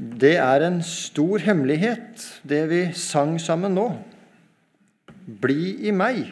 Det 0.00 0.38
er 0.40 0.62
en 0.64 0.78
stor 0.80 1.42
hemmelighet, 1.44 2.22
det 2.48 2.60
vi 2.70 2.78
sang 2.96 3.34
sammen 3.36 3.74
nå. 3.76 3.84
Bli 5.42 5.74
i 5.84 5.92
meg, 5.92 6.22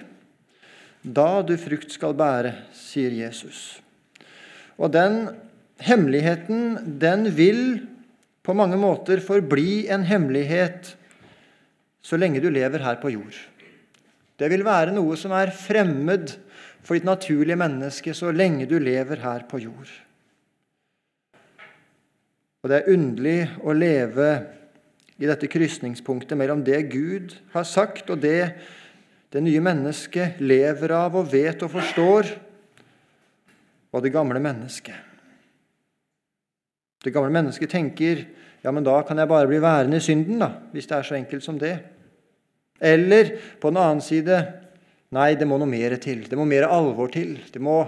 da 1.04 1.42
du 1.44 1.52
frukt 1.60 1.92
skal 1.92 2.16
bære, 2.16 2.54
sier 2.72 3.12
Jesus. 3.12 3.82
Og 4.80 4.94
den 4.96 5.26
hemmeligheten, 5.84 6.96
den 7.02 7.28
vil 7.36 7.62
på 8.40 8.56
mange 8.56 8.80
måter 8.80 9.20
forbli 9.20 9.84
en 9.92 10.08
hemmelighet 10.08 10.94
så 12.00 12.16
lenge 12.16 12.40
du 12.40 12.48
lever 12.48 12.80
her 12.80 12.96
på 13.02 13.12
jord. 13.12 13.36
Det 14.40 14.48
vil 14.48 14.64
være 14.64 14.96
noe 14.96 15.18
som 15.20 15.34
er 15.36 15.52
fremmed 15.52 16.38
for 16.80 16.96
ditt 16.96 17.04
naturlige 17.04 17.60
menneske 17.60 18.16
så 18.16 18.32
lenge 18.32 18.64
du 18.70 18.78
lever 18.80 19.20
her 19.20 19.44
på 19.50 19.60
jord. 19.60 19.90
Og 22.62 22.70
det 22.70 22.80
er 22.80 22.92
underlig 22.94 23.38
å 23.62 23.74
leve 23.76 24.30
i 25.18 25.26
dette 25.26 25.50
krysningspunktet 25.50 26.38
mellom 26.38 26.62
det 26.66 26.80
Gud 26.92 27.34
har 27.54 27.66
sagt, 27.66 28.10
og 28.10 28.22
det 28.22 28.54
det 29.28 29.42
nye 29.44 29.60
mennesket 29.60 30.38
lever 30.40 30.94
av 30.96 31.18
og 31.20 31.28
vet 31.28 31.60
og 31.64 31.72
forstår, 31.74 32.30
og 33.92 34.04
det 34.04 34.12
gamle 34.14 34.40
mennesket. 34.40 34.96
Det 37.04 37.12
gamle 37.12 37.32
mennesket 37.32 37.70
tenker 37.72 38.24
ja, 38.64 38.72
men 38.72 38.82
da 38.86 38.96
kan 39.06 39.20
jeg 39.20 39.30
bare 39.30 39.48
bli 39.50 39.60
værende 39.62 40.00
i 40.00 40.04
synden, 40.04 40.40
da, 40.42 40.48
hvis 40.72 40.88
det 40.88 40.96
er 40.96 41.06
så 41.06 41.16
enkelt 41.18 41.44
som 41.44 41.60
det. 41.60 41.76
Eller 42.80 43.36
på 43.60 43.70
den 43.70 43.80
annen 43.80 44.02
side 44.04 44.40
nei, 45.14 45.30
det 45.38 45.46
må 45.48 45.60
noe 45.60 45.70
mer 45.70 45.94
til. 46.02 46.24
Det 46.26 46.36
må 46.38 46.46
mer 46.48 46.66
alvor 46.66 47.12
til. 47.12 47.36
Det 47.52 47.62
må, 47.62 47.78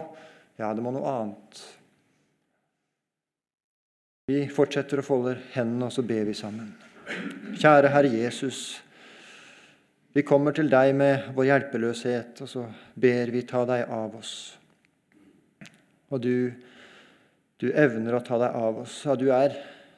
ja, 0.60 0.70
det 0.76 0.84
må 0.84 0.92
noe 0.94 1.10
annet. 1.10 1.62
Vi 4.30 4.44
fortsetter 4.52 5.00
å 5.00 5.04
folde 5.04 5.34
hendene, 5.56 5.88
og 5.88 5.94
så 5.94 6.04
ber 6.06 6.28
vi 6.28 6.36
sammen. 6.38 6.70
Kjære 7.58 7.90
Herre 7.90 8.10
Jesus. 8.12 8.60
Vi 10.14 10.22
kommer 10.26 10.54
til 10.54 10.70
deg 10.70 10.92
med 10.94 11.32
vår 11.34 11.48
hjelpeløshet, 11.48 12.42
og 12.44 12.50
så 12.50 12.64
ber 12.94 13.32
vi 13.34 13.42
ta 13.48 13.64
deg 13.66 13.90
av 13.90 14.14
oss. 14.20 14.34
Og 16.10 16.22
du, 16.22 16.50
du 17.58 17.68
evner 17.70 18.18
å 18.18 18.22
ta 18.26 18.38
deg 18.42 18.60
av 18.60 18.80
oss. 18.84 19.00
Ja, 19.06 19.18
du 19.18 19.28
er, 19.34 19.56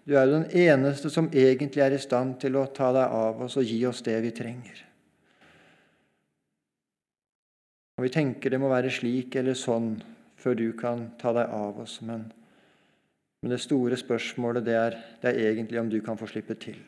du 0.09 0.17
er 0.17 0.29
den 0.31 0.49
eneste 0.65 1.12
som 1.12 1.28
egentlig 1.28 1.84
er 1.84 1.97
i 1.97 2.01
stand 2.01 2.39
til 2.41 2.56
å 2.61 2.67
ta 2.73 2.93
deg 2.97 3.17
av 3.21 3.45
oss 3.49 3.59
og 3.61 3.69
gi 3.69 3.81
oss 3.89 4.05
det 4.06 4.19
vi 4.25 4.33
trenger. 4.37 4.84
Og 7.99 8.06
Vi 8.09 8.12
tenker 8.12 8.53
det 8.53 8.61
må 8.61 8.73
være 8.73 8.93
slik 8.93 9.37
eller 9.41 9.56
sånn 9.59 9.99
før 10.41 10.56
du 10.59 10.71
kan 10.77 11.11
ta 11.21 11.37
deg 11.37 11.53
av 11.53 11.84
oss, 11.84 12.01
men 12.01 12.31
men 13.43 13.51
det 13.51 13.59
store 13.59 13.97
spørsmålet 13.98 14.65
det 14.67 14.75
er, 14.79 14.97
det 15.23 15.31
er 15.33 15.51
egentlig 15.51 15.81
om 15.81 15.91
du 15.91 15.98
kan 16.05 16.19
få 16.19 16.29
slippe 16.31 16.55
til. 16.62 16.79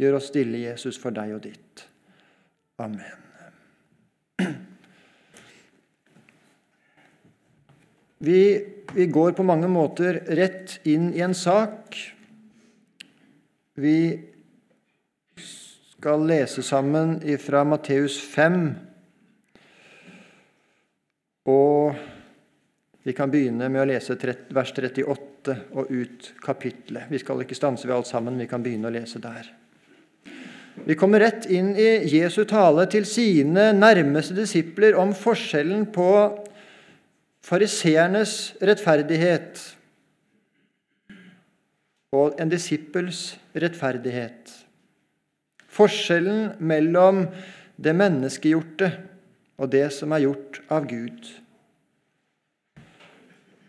Gjør 0.00 0.18
oss 0.18 0.28
stille, 0.28 0.60
Jesus, 0.66 0.98
for 1.00 1.12
deg 1.16 1.32
og 1.36 1.42
ditt. 1.44 1.86
Amen. 2.80 3.26
Vi, 8.20 8.40
vi, 8.92 9.06
går 9.08 9.32
på 9.32 9.44
mange 9.48 9.68
måter 9.72 10.18
rett 10.36 10.74
inn 10.84 11.06
i 11.16 11.22
en 11.24 11.32
sak. 11.32 11.96
Vi 13.80 14.20
skal 15.40 16.26
lese 16.28 16.60
sammen 16.60 17.16
fra 17.40 17.64
Matteus 17.64 18.18
5. 18.20 18.58
Og 21.48 21.96
vi 23.02 23.14
kan 23.16 23.30
begynne 23.32 23.70
med 23.72 23.82
å 23.82 23.88
lese 23.88 24.16
vers 24.52 24.72
38 24.76 25.56
og 25.72 25.88
ut 25.88 26.32
kapitlet. 26.44 27.08
Vi 27.08 27.20
skal 27.22 27.40
ikke 27.40 27.56
stanse 27.56 27.88
ved 27.88 27.96
alt 27.96 28.10
sammen, 28.10 28.38
vi 28.38 28.48
kan 28.50 28.62
begynne 28.62 28.90
å 28.90 28.94
lese 28.94 29.22
der. 29.22 29.48
Vi 30.84 30.96
kommer 30.96 31.20
rett 31.20 31.46
inn 31.50 31.72
i 31.76 31.88
Jesu 32.08 32.44
tale 32.48 32.86
til 32.92 33.04
sine 33.08 33.70
nærmeste 33.76 34.36
disipler 34.36 34.96
om 35.00 35.12
forskjellen 35.16 35.88
på 35.92 36.10
fariseernes 37.44 38.36
rettferdighet 38.64 39.60
og 42.16 42.40
en 42.42 42.50
disippels 42.52 43.36
rettferdighet. 43.54 44.50
Forskjellen 45.70 46.56
mellom 46.58 47.24
det 47.80 47.94
menneskegjorte 47.96 48.90
og 49.60 49.70
det 49.72 49.86
som 49.94 50.12
er 50.16 50.26
gjort 50.26 50.60
av 50.72 50.88
Gud. 50.90 51.28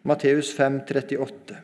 Matteus 0.03 0.49
5, 0.57 0.81
38. 0.89 1.57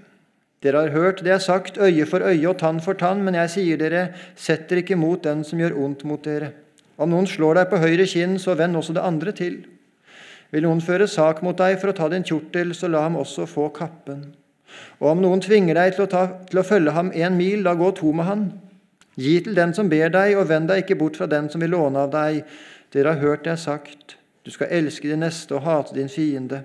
Dere 0.61 0.81
har 0.83 0.93
hørt 0.93 1.23
det 1.25 1.31
er 1.33 1.41
sagt, 1.41 1.77
øye 1.77 2.05
for 2.05 2.21
øye 2.21 2.49
og 2.49 2.59
tann 2.59 2.79
for 2.81 2.93
tann, 2.93 3.23
men 3.25 3.33
jeg 3.37 3.49
sier 3.49 3.79
dere, 3.81 4.03
sett 4.35 4.67
dere 4.69 4.83
ikke 4.83 4.97
mot 4.97 5.23
den 5.23 5.43
som 5.45 5.61
gjør 5.61 5.77
ondt 5.85 6.03
mot 6.05 6.21
dere. 6.21 6.51
Om 6.97 7.13
noen 7.13 7.29
slår 7.29 7.59
deg 7.59 7.71
på 7.71 7.81
høyre 7.81 8.05
kinn, 8.09 8.37
så 8.41 8.53
vend 8.57 8.77
også 8.77 8.93
det 8.97 9.05
andre 9.05 9.33
til. 9.37 9.57
Vil 10.53 10.65
noen 10.65 10.81
føre 10.81 11.07
sak 11.09 11.41
mot 11.45 11.57
deg 11.57 11.79
for 11.81 11.91
å 11.91 11.97
ta 11.97 12.11
din 12.13 12.25
kjortel, 12.25 12.75
så 12.77 12.89
la 12.89 13.03
ham 13.07 13.17
også 13.17 13.45
få 13.49 13.67
kappen. 13.73 14.23
Og 15.01 15.11
om 15.11 15.21
noen 15.21 15.41
tvinger 15.41 15.77
deg 15.77 15.95
til 15.95 16.05
å, 16.05 16.09
ta, 16.11 16.23
til 16.49 16.61
å 16.61 16.65
følge 16.65 16.93
ham 16.93 17.11
en 17.13 17.37
mil, 17.37 17.65
da 17.65 17.73
gå 17.77 17.91
to 17.97 18.13
med 18.13 18.29
han. 18.29 18.47
Gi 19.17 19.39
til 19.41 19.57
den 19.57 19.73
som 19.73 19.89
ber 19.89 20.13
deg, 20.13 20.37
og 20.37 20.49
vend 20.49 20.69
deg 20.69 20.85
ikke 20.85 20.97
bort 20.99 21.17
fra 21.17 21.29
den 21.29 21.49
som 21.49 21.61
vil 21.63 21.73
låne 21.73 22.05
av 22.05 22.13
deg. 22.13 22.43
Dere 22.93 23.13
har 23.15 23.23
hørt 23.23 23.45
det 23.45 23.55
er 23.55 23.61
sagt, 23.61 24.17
du 24.45 24.53
skal 24.53 24.69
elske 24.71 25.09
din 25.09 25.25
neste 25.25 25.57
og 25.57 25.65
hate 25.65 25.97
din 25.97 26.09
fiende. 26.09 26.61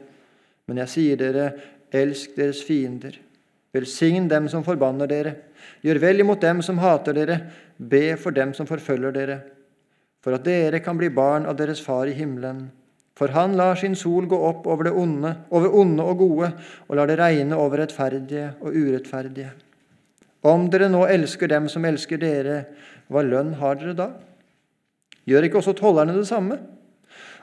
Men 0.72 0.86
jeg 0.86 0.88
sier 0.88 1.18
dere, 1.20 1.50
elsk 1.92 2.32
deres 2.38 2.62
fiender. 2.64 3.18
Velsign 3.76 4.24
dem 4.30 4.46
som 4.48 4.64
forbanner 4.64 5.10
dere. 5.10 5.34
Gjør 5.84 6.00
vel 6.00 6.24
imot 6.24 6.40
dem 6.40 6.62
som 6.64 6.80
hater 6.80 7.12
dere. 7.12 7.36
Be 7.76 8.14
for 8.16 8.32
dem 8.32 8.54
som 8.56 8.64
forfølger 8.64 9.12
dere. 9.12 9.36
For 10.24 10.32
at 10.32 10.46
dere 10.48 10.80
kan 10.80 10.96
bli 10.96 11.10
barn 11.12 11.44
av 11.44 11.58
deres 11.60 11.84
Far 11.84 12.08
i 12.08 12.16
himmelen. 12.16 12.70
For 13.20 13.36
han 13.36 13.52
lar 13.60 13.76
sin 13.76 13.92
sol 13.92 14.24
gå 14.24 14.38
opp 14.48 14.64
over 14.64 14.88
det 14.88 14.96
onde, 14.96 15.34
over 15.52 15.76
onde 15.76 16.08
og 16.08 16.24
gode, 16.24 16.48
og 16.88 16.96
lar 16.96 17.12
det 17.12 17.20
regne 17.20 17.60
over 17.60 17.82
rettferdige 17.82 18.54
og 18.64 18.72
urettferdige. 18.72 19.52
Om 20.48 20.70
dere 20.72 20.88
nå 20.88 21.04
elsker 21.04 21.52
dem 21.52 21.68
som 21.68 21.84
elsker 21.84 22.16
dere, 22.16 22.62
hva 23.12 23.20
lønn 23.20 23.58
har 23.60 23.76
dere 23.76 23.92
da? 23.98 24.08
Gjør 25.28 25.50
ikke 25.50 25.60
også 25.60 25.76
tollerne 25.76 26.16
det 26.16 26.30
samme? 26.32 26.62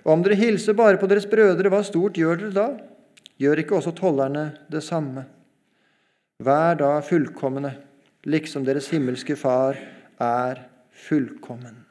Og 0.01 0.15
om 0.15 0.25
dere 0.25 0.41
hilser 0.41 0.73
bare 0.73 0.97
på 0.97 1.07
deres 1.11 1.29
brødre, 1.29 1.69
hva 1.69 1.85
stort 1.85 2.17
gjør 2.17 2.41
dere 2.47 2.55
da? 2.57 2.69
Gjør 3.39 3.61
ikke 3.61 3.77
også 3.77 3.93
tollerne 3.95 4.49
det 4.71 4.81
samme? 4.83 5.23
Vær 6.43 6.75
da 6.79 6.97
fullkomne, 7.03 7.71
liksom 8.27 8.65
deres 8.67 8.89
himmelske 8.91 9.37
Far 9.39 9.79
er 10.19 10.59
fullkommen. 11.07 11.85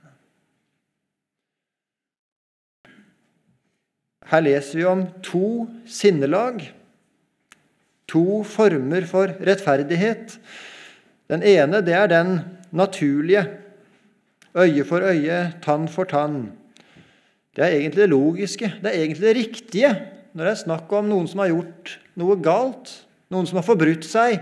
Her 4.28 4.44
leser 4.44 4.76
vi 4.76 4.84
om 4.84 5.06
to 5.24 5.64
sinnelag, 5.88 6.66
to 8.08 8.42
former 8.44 9.06
for 9.08 9.32
rettferdighet. 9.40 10.36
Den 11.32 11.44
ene 11.44 11.80
det 11.84 11.96
er 11.96 12.12
den 12.12 12.34
naturlige, 12.76 13.46
øye 14.56 14.84
for 14.84 15.00
øye, 15.00 15.54
tann 15.64 15.88
for 15.88 16.04
tann. 16.04 16.52
Det 17.56 17.64
er 17.64 17.72
egentlig 17.72 18.02
det 18.04 18.12
logiske, 18.12 18.72
det 18.82 18.92
er 18.92 19.00
egentlig 19.00 19.24
det 19.24 19.36
riktige 19.36 19.96
når 20.38 20.46
det 20.46 20.50
er 20.52 20.60
snakk 20.60 20.92
om 20.94 21.08
noen 21.10 21.26
som 21.26 21.40
har 21.42 21.48
gjort 21.50 21.96
noe 22.20 22.36
galt, 22.38 22.92
noen 23.34 23.46
som 23.50 23.58
har 23.58 23.64
forbrutt 23.66 24.04
seg, 24.06 24.36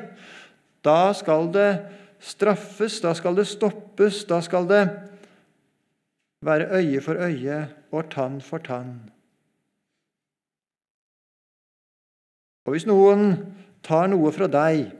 da 0.84 1.08
skal 1.16 1.48
det 1.54 1.70
straffes, 2.20 2.98
da 3.00 3.14
skal 3.16 3.38
det 3.38 3.46
stoppes, 3.48 4.18
da 4.28 4.42
skal 4.44 4.68
det 4.68 4.82
være 6.44 6.68
øye 6.76 7.00
for 7.00 7.16
øye 7.16 7.62
og 7.96 8.10
tann 8.12 8.42
for 8.44 8.60
tann. 8.60 8.98
Og 12.68 12.76
hvis 12.76 12.84
noen 12.84 13.32
tar 13.86 14.12
noe 14.12 14.34
fra 14.36 14.50
deg, 14.52 14.90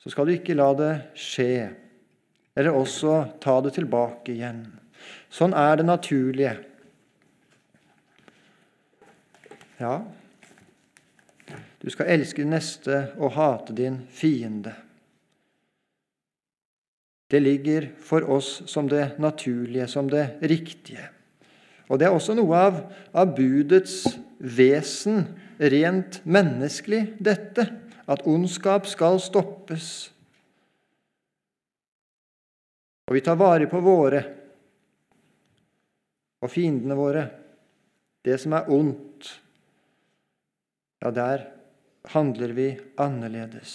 så 0.00 0.14
skal 0.14 0.24
du 0.24 0.38
ikke 0.38 0.56
la 0.56 0.70
det 0.78 0.94
skje, 1.20 1.68
eller 2.56 2.80
også 2.80 3.20
ta 3.44 3.58
det 3.60 3.76
tilbake 3.76 4.32
igjen. 4.38 4.64
Sånn 5.28 5.52
er 5.52 5.76
det 5.76 5.84
naturlige. 5.84 6.56
Ja, 9.78 10.02
du 11.78 11.90
skal 11.90 12.10
elske 12.10 12.42
din 12.42 12.50
neste 12.50 13.12
og 13.22 13.36
hate 13.36 13.76
din 13.78 14.00
fiende. 14.10 14.72
Det 17.30 17.38
ligger 17.42 17.86
for 18.02 18.26
oss 18.26 18.62
som 18.66 18.88
det 18.90 19.20
naturlige, 19.22 19.86
som 19.86 20.08
det 20.10 20.40
riktige. 20.42 21.06
Og 21.88 22.00
det 22.00 22.08
er 22.08 22.16
også 22.16 22.34
noe 22.34 22.58
av, 22.58 22.80
av 23.14 23.34
budets 23.36 24.02
vesen, 24.38 25.28
rent 25.58 26.20
menneskelig, 26.26 27.02
dette. 27.22 27.68
At 28.08 28.24
ondskap 28.26 28.88
skal 28.88 29.20
stoppes. 29.20 30.08
Og 33.08 33.16
vi 33.16 33.22
tar 33.24 33.38
vare 33.40 33.68
på 33.70 33.80
våre 33.84 34.24
og 36.38 36.50
fiendene 36.52 36.94
våre, 36.94 37.24
det 38.24 38.36
som 38.40 38.54
er 38.54 38.68
ondt, 38.72 39.07
ja, 41.02 41.10
der 41.14 41.46
handler 42.12 42.52
vi 42.56 42.68
annerledes. 42.98 43.74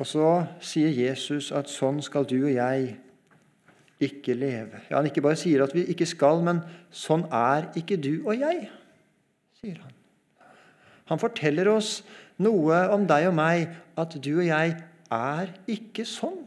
Og 0.00 0.08
så 0.10 0.28
sier 0.64 0.90
Jesus 0.90 1.52
at 1.54 1.70
sånn 1.70 2.00
skal 2.02 2.26
du 2.26 2.40
og 2.42 2.52
jeg 2.52 2.96
ikke 4.02 4.34
leve. 4.34 4.82
Ja, 4.90 4.98
Han 4.98 5.06
ikke 5.06 5.22
bare 5.22 5.38
sier 5.38 5.62
at 5.64 5.74
vi 5.74 5.86
ikke 5.90 6.08
skal, 6.08 6.42
men 6.44 6.64
sånn 6.90 7.24
er 7.30 7.70
ikke 7.78 7.96
du 8.00 8.26
og 8.26 8.34
jeg, 8.36 8.66
sier 9.60 9.78
han. 9.78 9.94
Han 11.12 11.20
forteller 11.20 11.68
oss 11.70 11.98
noe 12.42 12.80
om 12.94 13.06
deg 13.06 13.28
og 13.30 13.36
meg, 13.38 13.70
at 13.96 14.16
du 14.18 14.32
og 14.40 14.46
jeg 14.48 14.74
er 15.14 15.52
ikke 15.70 16.06
sånn. 16.08 16.42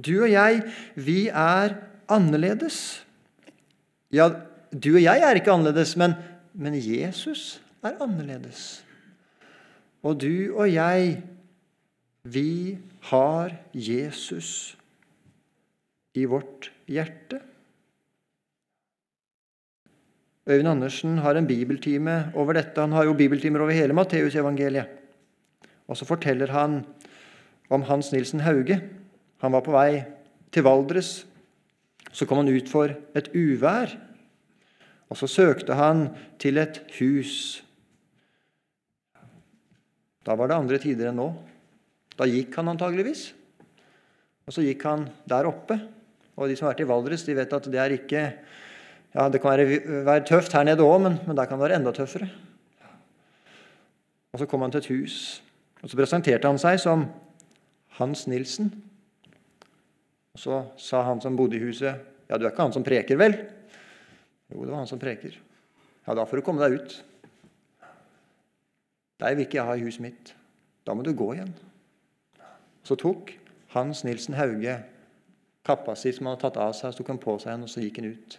Du 0.00 0.22
og 0.22 0.30
jeg, 0.32 0.62
vi 0.96 1.26
er 1.28 1.76
annerledes. 2.10 3.02
Ja, 4.14 4.30
du 4.70 4.94
og 4.94 5.02
jeg 5.02 5.26
er 5.26 5.36
ikke 5.36 5.52
annerledes, 5.52 5.96
men, 6.00 6.14
men 6.60 6.76
Jesus 6.76 7.60
er 7.82 7.96
annerledes. 8.04 8.82
Og 10.04 10.18
du 10.20 10.52
og 10.52 10.68
jeg, 10.68 11.20
vi 12.24 12.76
har 13.08 13.54
Jesus 13.72 14.76
i 16.16 16.26
vårt 16.28 16.68
hjerte. 16.88 17.40
Øyvind 20.50 20.68
Andersen 20.68 21.18
har 21.18 21.36
en 21.38 21.46
bibeltime 21.46 22.32
over 22.34 22.56
dette. 22.58 22.80
Han 22.80 22.92
har 22.92 23.04
jo 23.08 23.16
bibeltimer 23.16 23.60
over 23.60 23.76
hele 23.76 23.96
Matteusevangeliet. 23.96 24.88
Og 25.88 25.96
så 25.96 26.04
forteller 26.04 26.50
han 26.52 26.82
om 27.70 27.82
Hans 27.82 28.12
Nilsen 28.12 28.40
Hauge. 28.40 28.80
Han 29.40 29.52
var 29.52 29.64
på 29.64 29.72
vei 29.74 30.02
til 30.52 30.64
Valdres. 30.66 31.26
Så 32.12 32.26
kom 32.26 32.42
han 32.42 32.52
ut 32.52 32.68
for 32.68 32.92
et 33.16 33.30
uvær. 33.34 33.94
Og 35.10 35.18
så 35.18 35.26
søkte 35.26 35.74
han 35.74 36.06
til 36.38 36.60
et 36.62 36.78
hus. 37.00 37.64
Da 40.26 40.36
var 40.38 40.50
det 40.50 40.58
andre 40.60 40.78
tider 40.78 41.10
enn 41.10 41.18
nå. 41.18 41.28
Da 42.18 42.28
gikk 42.28 42.54
han 42.60 42.70
antageligvis. 42.70 43.30
Og 44.46 44.54
så 44.54 44.62
gikk 44.64 44.84
han 44.86 45.08
der 45.28 45.48
oppe. 45.50 45.80
Og 46.36 46.48
de 46.48 46.56
som 46.56 46.68
har 46.68 46.74
vært 46.74 46.84
i 46.84 46.88
Valdres, 46.88 47.24
de 47.26 47.36
vet 47.36 47.52
at 47.56 47.68
det 47.70 47.80
er 47.80 47.96
ikke 47.96 48.24
ja, 49.10 49.28
Det 49.28 49.40
kan 49.42 49.58
være, 49.58 50.04
være 50.06 50.22
tøft 50.22 50.52
her 50.54 50.62
nede 50.62 50.86
òg, 50.86 51.00
men, 51.02 51.16
men, 51.26 51.34
der 51.36 51.48
kan 51.50 51.58
det 51.58 51.64
være 51.64 51.80
enda 51.80 51.90
tøffere. 51.90 52.28
Og 54.30 54.38
Så 54.38 54.46
kom 54.46 54.62
han 54.62 54.70
til 54.70 54.78
et 54.78 54.86
hus, 54.86 55.42
og 55.82 55.90
så 55.90 55.98
presenterte 55.98 56.46
han 56.46 56.60
seg 56.62 56.78
som 56.78 57.08
Hans 57.98 58.28
Nilsen. 58.30 58.70
Og 60.34 60.38
Så 60.38 60.60
sa 60.78 61.02
han 61.02 61.20
som 61.20 61.36
bodde 61.36 61.58
i 61.58 61.64
huset, 61.64 61.98
'Ja, 62.28 62.38
du 62.38 62.46
er 62.46 62.50
ikke 62.50 62.62
han 62.62 62.72
som 62.72 62.84
preker, 62.84 63.16
vel?' 63.18 63.59
Jo, 64.50 64.64
det 64.64 64.72
var 64.72 64.82
han 64.82 64.90
som 64.90 65.00
preker. 65.00 65.36
Ja, 66.06 66.14
da 66.16 66.26
får 66.26 66.40
du 66.40 66.46
komme 66.46 66.62
deg 66.64 66.80
ut. 66.80 66.96
Deg 69.20 69.36
vil 69.36 69.46
ikke 69.46 69.60
jeg 69.60 69.68
ha 69.68 69.76
i 69.76 69.84
huset 69.84 70.04
mitt. 70.04 70.34
Da 70.86 70.96
må 70.96 71.04
du 71.06 71.12
gå 71.14 71.32
igjen. 71.36 71.52
Så 72.86 72.96
tok 72.98 73.34
Hans 73.74 74.02
Nilsen 74.06 74.34
Hauge 74.38 74.80
kappa 75.66 75.94
si 75.98 76.12
som 76.16 76.26
han 76.26 76.34
hadde 76.34 76.46
tatt 76.48 76.60
av 76.60 76.72
seg, 76.74 76.92
så 76.92 77.02
tok 77.02 77.12
han 77.12 77.20
på 77.22 77.36
seg 77.38 77.52
den, 77.52 77.66
og 77.66 77.70
så 77.70 77.82
gikk 77.84 78.00
han 78.00 78.12
ut. 78.14 78.38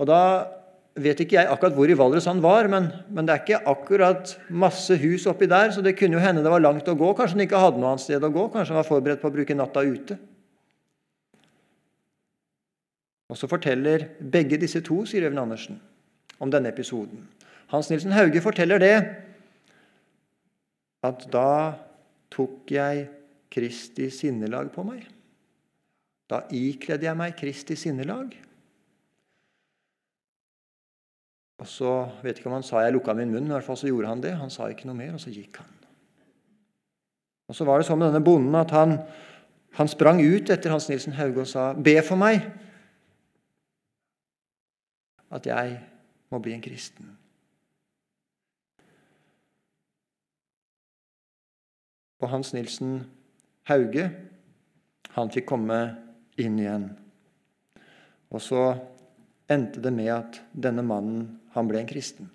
Og 0.00 0.08
Da 0.08 0.20
vet 0.96 1.20
ikke 1.20 1.36
jeg 1.36 1.50
akkurat 1.52 1.74
hvor 1.76 1.90
i 1.92 1.96
Valdres 1.98 2.26
han 2.28 2.40
var, 2.40 2.70
men, 2.72 2.88
men, 3.12 3.26
det 3.28 3.34
er 3.34 3.42
ikke 3.42 3.68
akkurat 3.68 4.32
masse 4.48 4.96
hus 4.96 5.26
oppi 5.28 5.48
der, 5.50 5.68
så 5.74 5.84
det 5.84 5.96
kunne 5.98 6.16
jo 6.16 6.22
hende 6.22 6.44
det 6.44 6.52
var 6.52 6.64
langt 6.64 6.88
å 6.88 6.96
gå. 6.96 7.10
Kanskje 7.18 7.36
han 7.36 7.44
ikke 7.44 7.60
hadde 7.60 7.82
noe 7.82 7.92
annet 7.92 8.04
sted 8.06 8.24
å 8.24 8.32
gå. 8.32 8.46
Kanskje 8.54 8.72
han 8.72 8.80
var 8.80 8.88
forberedt 8.88 9.20
på 9.20 9.28
å 9.28 9.34
bruke 9.34 9.56
natta 9.58 9.84
ute. 9.84 10.16
Og 13.28 13.36
Så 13.36 13.46
forteller 13.50 14.06
begge 14.32 14.58
disse 14.60 14.80
to, 14.80 15.04
sier 15.06 15.26
Øyvind 15.26 15.42
Andersen, 15.42 15.80
om 16.40 16.50
denne 16.50 16.68
episoden. 16.68 17.28
Hans 17.66 17.90
Nilsen 17.90 18.12
Hauge 18.12 18.40
forteller 18.40 18.78
det 18.78 18.94
at 21.02 21.26
da 21.32 21.72
tok 22.30 22.70
jeg 22.70 23.08
Kristi 23.50 24.10
sinnelag 24.10 24.70
på 24.74 24.84
meg. 24.86 25.06
Da 26.30 26.42
ikledde 26.50 27.06
jeg 27.06 27.18
meg 27.18 27.36
Kristi 27.38 27.76
sinnelag. 27.78 28.34
Og 31.62 31.68
så 31.70 31.92
vet 32.22 32.38
ikke 32.38 32.50
om 32.50 32.58
han 32.58 32.66
sa 32.66 32.82
jeg 32.84 32.94
lukka 32.94 33.14
min 33.16 33.30
munn, 33.30 33.46
men 33.46 33.54
i 33.54 33.56
hvert 33.56 33.66
fall 33.66 33.78
så 33.80 33.88
gjorde 33.88 34.10
han 34.10 34.22
det. 34.22 34.34
Han 34.36 34.52
sa 34.52 34.68
ikke 34.68 34.86
noe 34.90 34.98
mer, 34.98 35.14
og 35.16 35.22
så 35.22 35.32
gikk 35.32 35.62
han. 35.62 35.72
Og 37.48 37.54
Så 37.56 37.64
var 37.64 37.78
det 37.78 37.86
sånn 37.86 37.98
med 37.98 38.10
denne 38.10 38.26
bonden 38.26 38.54
at 38.58 38.74
han, 38.74 38.98
han 39.78 39.88
sprang 39.88 40.18
ut 40.20 40.50
etter 40.50 40.74
Hans 40.74 40.88
Nilsen 40.90 41.14
Hauge 41.14 41.44
og 41.44 41.48
sa, 41.48 41.72
'Be 41.72 42.02
for 42.02 42.18
meg 42.18 42.42
at 45.30 45.46
jeg 45.46 45.78
må 46.30 46.38
bli 46.38 46.52
en 46.54 46.62
kristen'. 46.62 47.14
Og 52.20 52.30
Hans 52.30 52.52
Nilsen 52.54 53.04
Hauge 53.68 54.10
han 55.16 55.30
fikk 55.32 55.46
komme 55.48 55.78
inn 56.40 56.58
igjen. 56.58 56.90
Og 58.30 58.42
så 58.42 58.62
endte 59.48 59.80
det 59.80 59.92
med 59.92 60.10
at 60.12 60.40
denne 60.52 60.84
mannen 60.84 61.28
han 61.54 61.68
ble 61.68 61.80
en 61.80 61.88
kristen. 61.88 62.30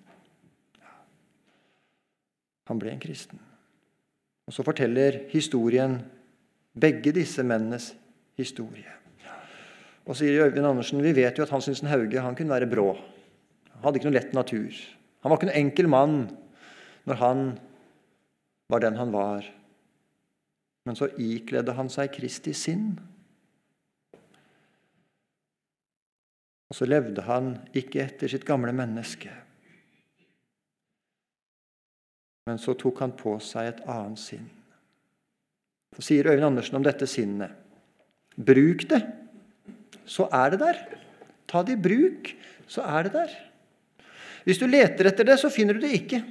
Han 2.70 2.78
ble 2.78 2.94
en 2.94 3.02
kristen. 3.02 3.38
Og 4.46 4.52
Så 4.52 4.62
forteller 4.62 5.22
historien 5.30 6.00
begge 6.74 7.12
disse 7.12 7.42
mennenes 7.42 7.92
historie. 8.36 9.01
Og 10.06 10.18
sier 10.18 10.44
Øyvind 10.44 10.66
Andersen 10.66 11.02
vi 11.02 11.14
vet 11.14 11.38
jo 11.38 11.44
at 11.46 11.52
Hans 11.54 11.68
Nilsen 11.68 11.90
Hauge 11.90 12.20
han 12.20 12.36
kunne 12.36 12.54
være 12.54 12.70
brå. 12.70 12.92
Han 13.74 13.84
hadde 13.84 14.00
ikke 14.00 14.10
noe 14.10 14.18
lett 14.18 14.34
natur. 14.34 14.78
Han 15.22 15.30
var 15.30 15.38
ikke 15.38 15.50
noen 15.50 15.60
enkel 15.60 15.90
mann 15.90 16.16
når 17.06 17.20
han 17.20 17.44
var 18.72 18.82
den 18.82 18.98
han 18.98 19.14
var. 19.14 19.46
Men 20.86 20.98
så 20.98 21.10
ikledde 21.20 21.74
han 21.78 21.90
seg 21.92 22.10
Kristi 22.14 22.54
sinn. 22.56 22.96
Og 26.72 26.78
så 26.78 26.88
levde 26.88 27.22
han 27.26 27.54
ikke 27.76 28.02
etter 28.02 28.32
sitt 28.32 28.46
gamle 28.48 28.72
menneske. 28.74 29.30
Men 32.48 32.58
så 32.58 32.74
tok 32.74 33.04
han 33.04 33.14
på 33.14 33.36
seg 33.44 33.68
et 33.68 33.82
annet 33.86 34.18
sinn. 34.18 34.48
Så 35.94 36.02
sier 36.02 36.26
Øyvind 36.26 36.48
Andersen 36.48 36.80
om 36.80 36.86
dette 36.86 37.06
sinnet 37.06 37.58
Bruk 38.32 38.86
det, 38.88 39.02
så 40.08 40.28
er 40.32 40.52
det 40.54 40.60
der. 40.62 40.78
Ta 41.50 41.62
det 41.66 41.76
i 41.76 41.82
bruk, 41.82 42.32
så 42.70 42.84
er 42.86 43.08
det 43.08 43.14
der. 43.16 43.32
Hvis 44.46 44.58
du 44.58 44.66
leter 44.66 45.08
etter 45.10 45.26
det, 45.28 45.38
så 45.40 45.50
finner 45.52 45.76
du 45.76 45.84
det 45.84 45.92
ikke. 46.00 46.22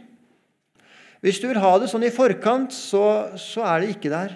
Hvis 1.22 1.40
du 1.40 1.48
vil 1.52 1.62
ha 1.62 1.74
det 1.80 1.90
sånn 1.92 2.08
i 2.08 2.14
forkant, 2.14 2.74
så, 2.74 3.38
så 3.40 3.66
er 3.70 3.84
det 3.84 3.96
ikke 3.96 4.12
der. 4.14 4.34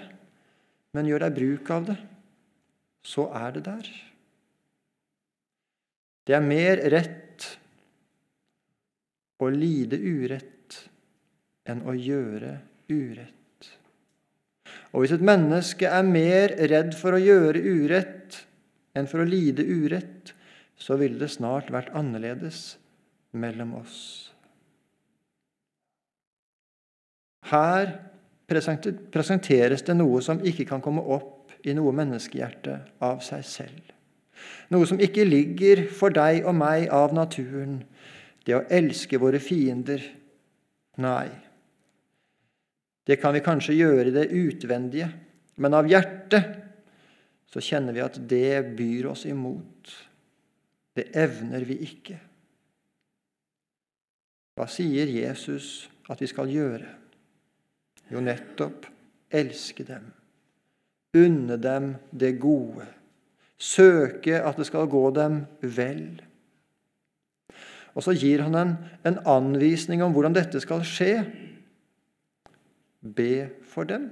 Men 0.95 1.09
gjør 1.09 1.25
deg 1.25 1.37
bruk 1.39 1.71
av 1.75 1.87
det, 1.89 1.97
så 3.05 3.27
er 3.35 3.55
det 3.57 3.65
der. 3.65 3.89
Det 6.25 6.33
er 6.37 6.45
mer 6.45 6.81
rett 6.93 7.47
å 9.43 9.49
lide 9.51 9.99
urett 9.99 10.77
enn 11.67 11.83
å 11.85 11.93
gjøre 11.97 12.53
urett. 12.89 13.69
Og 14.93 15.03
hvis 15.03 15.15
et 15.17 15.25
menneske 15.25 15.89
er 15.91 16.07
mer 16.07 16.53
redd 16.71 16.95
for 16.97 17.17
å 17.17 17.21
gjøre 17.21 17.59
urett 17.59 18.39
enn 18.95 19.09
for 19.09 19.21
å 19.21 19.27
lide 19.27 19.65
urett, 19.65 20.33
så 20.75 20.97
ville 20.99 21.19
det 21.19 21.31
snart 21.31 21.71
vært 21.71 21.93
annerledes 21.95 22.75
mellom 23.35 23.75
oss. 23.79 23.99
Her 27.51 27.91
presenteres 28.49 29.85
det 29.85 29.95
noe 29.97 30.21
som 30.25 30.41
ikke 30.43 30.67
kan 30.69 30.83
komme 30.83 31.03
opp 31.15 31.53
i 31.65 31.73
noe 31.77 31.93
menneskehjerte 31.95 32.79
av 33.05 33.21
seg 33.25 33.45
selv. 33.47 33.81
Noe 34.73 34.87
som 34.89 34.99
ikke 35.01 35.25
ligger 35.27 35.85
for 35.93 36.13
deg 36.13 36.45
og 36.45 36.57
meg 36.57 36.89
av 36.93 37.13
naturen. 37.15 37.79
Det 38.45 38.57
å 38.57 38.65
elske 38.69 39.19
våre 39.21 39.39
fiender. 39.41 40.01
Nei. 41.01 41.29
Det 43.05 43.19
kan 43.21 43.35
vi 43.35 43.43
kanskje 43.45 43.77
gjøre 43.77 44.09
i 44.09 44.15
det 44.15 44.25
utvendige, 44.33 45.11
men 45.61 45.77
av 45.77 45.89
hjertet 45.89 46.64
så 47.51 47.63
kjenner 47.63 47.95
vi 47.95 48.03
at 48.03 48.19
det 48.29 48.75
byr 48.77 49.11
oss 49.11 49.25
imot. 49.29 49.93
Det 50.95 51.09
evner 51.17 51.63
vi 51.67 51.79
ikke. 51.85 52.17
Hva 54.55 54.67
sier 54.71 55.11
Jesus 55.11 55.89
at 56.11 56.21
vi 56.23 56.29
skal 56.31 56.51
gjøre? 56.51 56.91
Jo, 58.11 58.21
nettopp 58.23 58.87
elske 59.35 59.83
dem. 59.87 60.11
Unne 61.15 61.57
dem 61.59 61.95
det 62.11 62.35
gode 62.39 62.85
søke 63.57 64.39
at 64.43 64.57
det 64.59 64.67
skal 64.67 64.89
gå 64.91 65.09
dem 65.15 65.43
vel. 65.61 66.21
Og 67.95 68.03
så 68.03 68.15
gir 68.17 68.43
han 68.43 68.55
en, 68.59 68.75
en 69.07 69.19
anvisning 69.25 70.03
om 70.03 70.11
hvordan 70.15 70.35
dette 70.35 70.59
skal 70.59 70.83
skje. 70.87 71.13
Be 72.99 73.47
for 73.71 73.87
dem. 73.87 74.09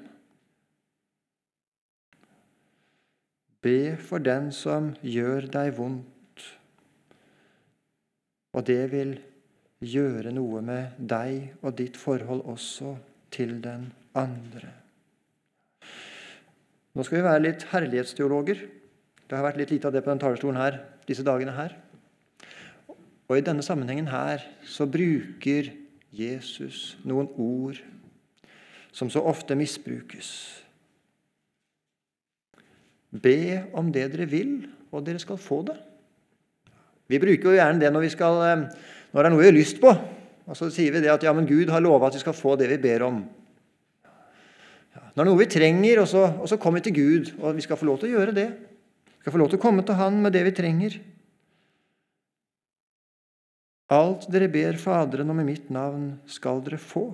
Be 3.64 3.96
for 3.96 4.24
den 4.24 4.52
som 4.52 4.92
gjør 5.02 5.48
deg 5.52 5.72
vondt. 5.78 6.48
Og 8.54 8.66
det 8.68 8.82
vil 8.92 9.16
gjøre 9.84 10.32
noe 10.36 10.62
med 10.64 11.00
deg 11.00 11.56
og 11.62 11.76
ditt 11.80 11.98
forhold 12.00 12.44
også 12.52 12.96
til 13.34 13.58
den 13.64 13.90
andre. 14.16 14.70
Nå 16.94 17.06
skal 17.06 17.20
vi 17.20 17.26
være 17.26 17.46
litt 17.48 17.66
herlighetsteologer. 17.72 18.60
Det 19.26 19.38
har 19.38 19.48
vært 19.48 19.64
litt 19.64 19.72
lite 19.74 19.90
av 19.90 19.96
det 19.96 20.04
på 20.06 20.12
den 20.12 20.22
talerstolen 20.22 20.60
her 20.62 20.78
disse 21.08 21.26
dagene 21.26 21.56
her. 21.56 21.74
Og 23.32 23.40
i 23.40 23.46
denne 23.46 23.64
sammenhengen 23.66 24.12
her 24.12 24.44
så 24.68 24.86
bruker 24.86 25.72
Jesus 26.14 26.94
noen 27.08 27.32
ord 27.42 27.80
som 28.94 29.10
så 29.10 29.24
ofte 29.26 29.58
misbrukes. 29.58 30.30
Be 33.14 33.64
om 33.78 33.92
det 33.94 34.08
dere 34.14 34.26
vil, 34.30 34.56
og 34.94 35.06
dere 35.06 35.22
skal 35.22 35.38
få 35.42 35.62
det. 35.68 35.78
Vi 37.12 37.20
bruker 37.22 37.52
jo 37.52 37.56
gjerne 37.58 37.82
det 37.82 37.92
når, 37.94 38.08
skal, 38.14 38.40
eh, 38.48 38.66
når 39.14 39.20
det 39.20 39.30
er 39.30 39.34
noe 39.34 39.44
vi 39.44 39.50
har 39.52 39.56
lyst 39.56 39.82
på. 39.84 39.92
Og 40.44 40.58
så 40.60 40.68
sier 40.74 40.92
vi 40.96 41.04
det 41.04 41.12
at 41.14 41.24
ja, 41.24 41.32
men 41.36 41.48
Gud 41.48 41.72
har 41.72 41.84
lova 41.84 42.10
at 42.10 42.18
vi 42.18 42.24
skal 42.24 42.36
få 42.36 42.58
det 42.60 42.68
vi 42.72 42.82
ber 42.84 43.06
om. 43.06 43.22
Når 45.14 45.20
det 45.20 45.24
er 45.24 45.30
noe 45.30 45.40
vi 45.40 45.50
trenger, 45.52 46.02
og 46.02 46.08
så, 46.10 46.26
og 46.42 46.50
så 46.50 46.58
kommer 46.58 46.82
vi 46.82 46.90
til 46.90 46.98
Gud, 46.98 47.34
og 47.40 47.56
vi 47.56 47.64
skal 47.66 47.78
få 47.78 47.88
lov 47.88 48.02
til 48.02 48.10
å 48.10 48.18
gjøre 48.18 48.36
det. 48.36 48.48
Vi 49.06 49.22
skal 49.22 49.36
få 49.36 49.42
lov 49.44 49.52
til 49.52 49.60
å 49.62 49.64
komme 49.64 49.86
til 49.86 50.00
Han 50.00 50.18
med 50.24 50.34
det 50.36 50.42
vi 50.48 50.56
trenger. 50.58 50.98
Alt 53.94 54.26
dere 54.34 54.50
ber 54.50 54.80
Faderen 54.82 55.30
om 55.30 55.42
i 55.44 55.48
mitt 55.48 55.70
navn, 55.74 56.16
skal 56.26 56.64
dere 56.66 56.82
få. 56.82 57.12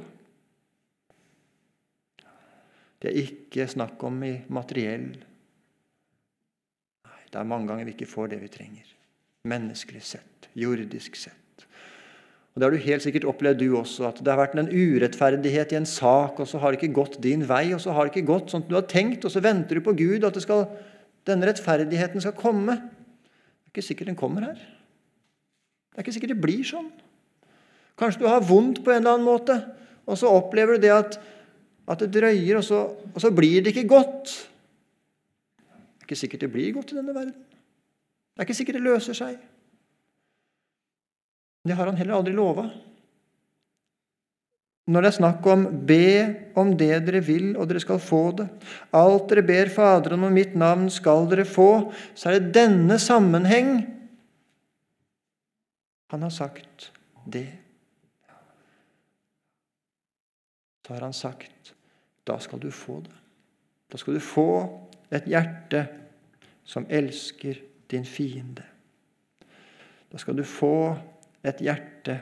Det 2.99 3.11
er 3.11 3.19
ikke 3.25 3.67
snakk 3.67 4.01
om 4.07 4.23
i 4.27 4.37
materiell. 4.51 5.11
Det 7.29 7.39
er 7.39 7.47
mange 7.47 7.69
ganger 7.69 7.85
vi 7.87 7.93
ikke 7.95 8.09
får 8.09 8.31
det 8.31 8.39
vi 8.41 8.51
trenger. 8.51 8.87
Menneskelig 9.49 10.01
sett, 10.03 10.49
jordisk 10.57 11.15
sett. 11.15 11.35
Og 12.53 12.61
Det 12.61 12.65
har 12.65 12.73
du 12.73 12.83
helt 12.83 13.03
sikkert 13.05 13.27
opplevd, 13.29 13.59
du 13.61 13.77
også, 13.77 14.07
at 14.09 14.17
det 14.19 14.31
har 14.31 14.39
vært 14.41 14.57
en 14.57 14.71
urettferdighet 14.71 15.71
i 15.71 15.77
en 15.79 15.85
sak, 15.87 16.39
og 16.41 16.47
så 16.49 16.59
har 16.59 16.73
det 16.73 16.81
ikke 16.81 16.97
gått 16.97 17.19
din 17.23 17.45
vei, 17.47 17.69
og 17.75 17.79
så 17.79 17.93
har 17.95 18.07
det 18.07 18.15
ikke 18.15 18.31
gått 18.33 18.49
sånn 18.51 18.65
som 18.65 18.71
du 18.71 18.75
har 18.75 18.87
tenkt, 18.89 19.23
og 19.23 19.31
så 19.31 19.43
venter 19.45 19.77
du 19.77 19.85
på 19.85 19.93
Gud 19.95 20.25
at 20.27 20.39
skal, 20.41 20.65
denne 21.29 21.47
rettferdigheten 21.47 22.25
skal 22.25 22.35
komme. 22.35 22.75
Det 22.75 23.69
er 23.69 23.75
ikke 23.75 23.85
sikkert 23.85 24.11
den 24.11 24.19
kommer 24.19 24.49
her. 24.49 24.57
Det 24.59 26.01
er 26.01 26.07
ikke 26.07 26.15
sikkert 26.17 26.33
det 26.33 26.41
blir 26.41 26.65
sånn. 26.65 26.89
Kanskje 27.99 28.25
du 28.25 28.29
har 28.31 28.43
vondt 28.43 28.81
på 28.83 28.91
en 28.91 29.03
eller 29.03 29.19
annen 29.19 29.29
måte, 29.29 29.59
og 30.09 30.17
så 30.17 30.31
opplever 30.33 30.79
du 30.79 30.87
det 30.87 30.93
at, 30.95 31.19
at 31.87 32.01
det 32.01 32.11
drøyer, 32.17 32.57
og 32.57 32.65
så, 32.65 32.85
og 33.13 33.21
så 33.21 33.31
blir 33.35 33.61
det 33.61 33.75
ikke 33.75 33.91
godt. 33.93 34.33
Det 36.09 36.15
er 36.15 36.17
ikke 36.17 36.25
sikkert 36.25 36.41
det 36.41 36.51
blir 36.51 36.73
godt 36.73 36.91
i 36.91 36.95
denne 36.97 37.13
verden. 37.13 37.33
Det 38.33 38.41
er 38.41 38.47
ikke 38.47 38.57
sikkert 38.57 38.79
det 38.79 38.81
løser 38.81 39.13
seg. 39.13 39.35
Det 41.61 41.75
har 41.77 41.85
han 41.85 41.99
heller 41.99 42.17
aldri 42.17 42.33
lova. 42.33 42.63
Når 44.89 45.05
det 45.05 45.09
er 45.11 45.17
snakk 45.19 45.45
om 45.45 45.67
'be 45.85 46.51
om 46.57 46.71
det 46.77 47.05
dere 47.05 47.21
vil, 47.21 47.53
og 47.57 47.69
dere 47.69 47.79
skal 47.79 47.99
få 47.99 48.31
det', 48.31 48.49
'alt 48.91 49.29
dere 49.29 49.45
ber 49.45 49.69
Faderen 49.69 50.23
om 50.23 50.33
mitt 50.33 50.55
navn, 50.55 50.89
skal 50.89 51.29
dere 51.29 51.45
få', 51.45 51.93
så 52.15 52.29
er 52.29 52.39
det 52.39 52.53
denne 52.55 52.97
sammenheng 52.97 53.85
han 56.09 56.21
har 56.21 56.29
sagt 56.29 56.91
det. 57.31 57.53
Så 60.87 60.93
har 60.93 61.01
han 61.01 61.13
sagt 61.13 61.75
'da 62.25 62.39
skal 62.39 62.59
du 62.59 62.71
få 62.71 63.01
det'. 63.01 63.19
Da 63.91 63.97
skal 63.97 64.13
du 64.13 64.19
få 64.19 64.88
et 65.11 65.25
hjerte 65.29 65.85
som 66.65 66.85
elsker 66.89 67.57
din 67.91 68.05
fiende. 68.05 68.63
Da 70.11 70.17
skal 70.17 70.37
du 70.37 70.43
få 70.43 70.97
et 71.45 71.61
hjerte 71.61 72.19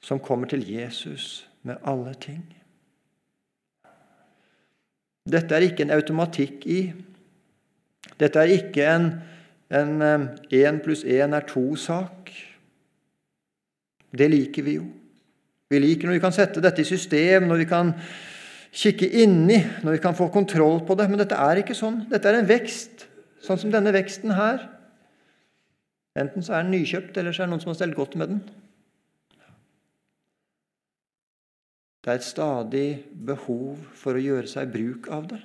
som 0.00 0.20
kommer 0.20 0.48
til 0.48 0.64
Jesus 0.70 1.48
med 1.62 1.76
alle 1.84 2.14
ting. 2.20 2.44
Dette 5.28 5.54
er 5.54 5.66
ikke 5.66 5.84
en 5.84 5.92
automatikk 5.92 6.64
i. 6.66 6.82
Dette 8.20 8.40
er 8.40 8.54
ikke 8.54 8.86
en 8.88 9.10
én 10.54 10.78
pluss 10.84 11.04
én 11.04 11.36
er 11.36 11.44
to-sak. 11.48 12.32
Det 14.08 14.30
liker 14.30 14.64
vi 14.64 14.78
jo. 14.78 14.86
Vi 15.68 15.78
liker 15.78 16.08
når 16.08 16.16
vi 16.16 16.22
kan 16.24 16.32
sette 16.32 16.62
dette 16.64 16.80
i 16.80 16.88
system, 16.88 17.44
når 17.44 17.60
vi 17.60 17.68
kan 17.68 17.92
kikke 18.74 19.08
inni, 19.22 19.58
når 19.84 19.96
vi 19.96 20.02
kan 20.02 20.16
få 20.16 20.28
kontroll 20.32 20.80
på 20.86 20.96
det. 20.98 21.08
Men 21.10 21.20
dette 21.22 21.38
er 21.38 21.62
ikke 21.62 21.76
sånn. 21.76 22.02
Dette 22.10 22.30
er 22.30 22.40
en 22.40 22.48
vekst, 22.48 23.06
sånn 23.44 23.60
som 23.60 23.72
denne 23.72 23.94
veksten 23.94 24.34
her. 24.36 24.66
Enten 26.18 26.44
så 26.44 26.56
er 26.56 26.64
den 26.64 26.74
nykjøpt, 26.74 27.16
eller 27.20 27.34
så 27.34 27.44
er 27.44 27.48
det 27.48 27.54
noen 27.54 27.62
som 27.62 27.72
har 27.72 27.78
stelt 27.78 27.98
godt 27.98 28.16
med 28.18 28.34
den. 28.34 28.40
Det 32.02 32.12
er 32.14 32.20
et 32.20 32.24
stadig 32.24 32.88
behov 33.12 33.80
for 33.98 34.16
å 34.16 34.22
gjøre 34.22 34.48
seg 34.48 34.70
bruk 34.72 35.10
av 35.12 35.28
det. 35.28 35.40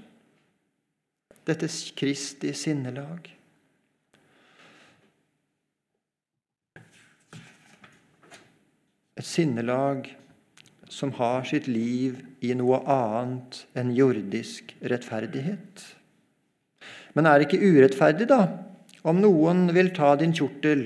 Dette 1.43 1.67
Kristi 1.99 2.53
sinnelag. 2.55 3.27
Et 9.19 9.27
sinnelag 9.27 10.07
som 10.93 11.13
har 11.17 11.45
sitt 11.49 11.67
liv 11.67 12.19
i 12.45 12.53
noe 12.57 12.83
annet 12.89 13.63
enn 13.79 13.93
jordisk 13.97 14.75
rettferdighet. 14.81 15.85
Men 17.17 17.29
er 17.29 17.39
det 17.39 17.47
ikke 17.47 17.65
urettferdig, 17.65 18.27
da, 18.29 18.41
om 19.09 19.21
noen 19.21 19.65
vil 19.75 19.89
ta 19.95 20.13
din 20.19 20.35
kjortel, 20.35 20.85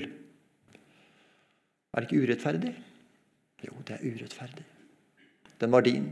er 1.92 2.04
det 2.04 2.08
ikke 2.08 2.24
urettferdig? 2.24 2.72
Jo, 3.66 3.74
det 3.84 3.98
er 3.98 4.06
urettferdig. 4.06 4.64
Den 5.58 5.72
var 5.74 5.84
din. 5.84 6.08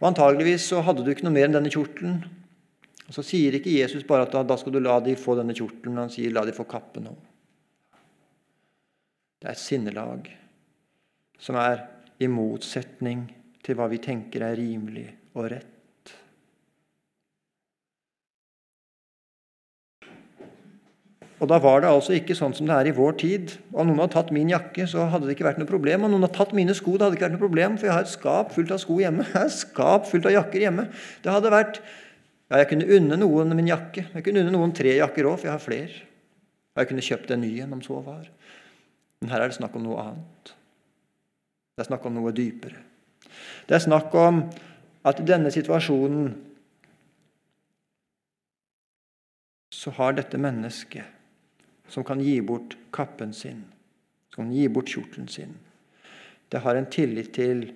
Og 0.00 0.06
Antageligvis 0.08 0.70
så 0.70 0.80
hadde 0.84 1.04
du 1.04 1.10
ikke 1.12 1.26
noe 1.26 1.34
mer 1.34 1.48
enn 1.48 1.56
denne 1.58 1.72
kjortelen. 1.72 2.22
Og 3.06 3.16
Så 3.16 3.24
sier 3.26 3.58
ikke 3.58 3.74
Jesus 3.74 4.06
bare 4.06 4.24
at 4.24 4.34
da 4.48 4.56
skal 4.56 4.72
du 4.72 4.80
la 4.80 5.00
de 5.04 5.16
få 5.18 5.34
denne 5.36 5.56
kjortelen, 5.56 5.92
men 5.92 6.06
han 6.06 6.14
sier 6.14 6.32
la 6.32 6.46
de 6.46 6.54
få 6.56 6.64
kappen 6.70 7.10
òg. 7.10 7.18
Det 9.40 9.48
er 9.48 9.56
et 9.56 9.60
sinnelag 9.60 10.30
som 11.40 11.56
er 11.60 11.82
i 12.20 12.28
motsetning 12.28 13.26
til 13.64 13.76
hva 13.78 13.88
vi 13.90 14.00
tenker 14.02 14.44
er 14.44 14.58
rimelig 14.58 15.08
og 15.34 15.50
rett. 15.52 15.76
Og 21.40 21.48
Da 21.48 21.56
var 21.56 21.80
det 21.80 21.88
altså 21.88 22.12
ikke 22.12 22.36
sånn 22.36 22.52
som 22.52 22.66
det 22.68 22.74
er 22.76 22.90
i 22.90 22.96
vår 22.96 23.14
tid. 23.22 23.54
Om 23.72 23.88
noen 23.88 24.02
hadde 24.02 24.12
tatt 24.12 24.32
min 24.34 24.50
jakke, 24.52 24.84
så 24.84 25.06
hadde 25.08 25.24
det 25.24 25.38
ikke 25.38 25.46
vært 25.48 25.60
noe 25.62 25.70
problem. 25.70 26.04
Om 26.04 26.12
noen 26.12 26.26
hadde 26.26 26.36
tatt 26.36 26.52
mine 26.56 26.76
sko, 26.76 26.98
det 26.98 27.06
hadde 27.06 27.16
ikke 27.16 27.26
vært 27.30 27.36
noe 27.38 27.46
problem, 27.46 27.78
for 27.80 27.88
jeg 27.88 27.96
har 27.96 28.04
et 28.04 28.12
skap 28.12 28.52
fullt 28.52 28.74
av 28.76 28.82
sko 28.82 28.98
hjemme. 29.00 29.24
Jeg 29.30 29.38
har 29.38 29.48
et 29.48 29.56
skap 29.56 30.08
fullt 30.10 30.28
av 30.28 30.36
jakker 30.36 30.66
hjemme. 30.66 30.86
Det 31.24 31.32
hadde 31.32 31.56
vært 31.56 31.82
Ja, 32.50 32.58
jeg 32.58 32.66
kunne 32.72 32.88
unne 32.96 33.16
noen 33.16 33.54
min 33.54 33.68
jakke. 33.70 34.08
Jeg 34.10 34.24
kunne 34.26 34.42
unne 34.42 34.52
noen 34.52 34.72
tre 34.74 34.96
jakker 34.98 35.28
òg, 35.30 35.36
for 35.38 35.46
jeg 35.46 35.54
har 35.54 35.62
flere. 35.62 36.00
Og 36.74 36.80
jeg 36.82 36.88
kunne 36.90 37.04
kjøpt 37.06 37.30
en 37.30 37.44
ny 37.46 37.50
en 37.62 37.76
om 37.76 37.84
så 37.84 38.00
var. 38.02 38.24
Men 39.22 39.30
her 39.30 39.44
er 39.44 39.52
det 39.52 39.56
snakk 39.60 39.76
om 39.78 39.84
noe 39.86 40.02
annet. 40.02 40.50
Det 41.80 41.86
er 41.86 41.94
snakk 41.94 42.06
om 42.10 42.18
noe 42.18 42.30
dypere. 42.36 42.76
Det 43.64 43.72
er 43.72 43.80
snakk 43.80 44.12
om 44.20 44.42
at 45.08 45.22
i 45.22 45.24
denne 45.24 45.48
situasjonen 45.48 46.26
så 49.72 49.94
har 49.96 50.12
dette 50.18 50.36
mennesket 50.36 51.88
som 51.88 52.04
kan 52.04 52.20
gi 52.20 52.36
bort 52.44 52.76
kappen 52.92 53.32
sin, 53.32 53.64
som 54.28 54.42
kan 54.44 54.52
gi 54.52 54.68
bort 54.68 54.92
kjortelen 54.92 55.32
sin. 55.32 55.56
Det 56.52 56.60
har 56.68 56.76
en 56.76 56.92
tillit 56.92 57.32
til 57.32 57.70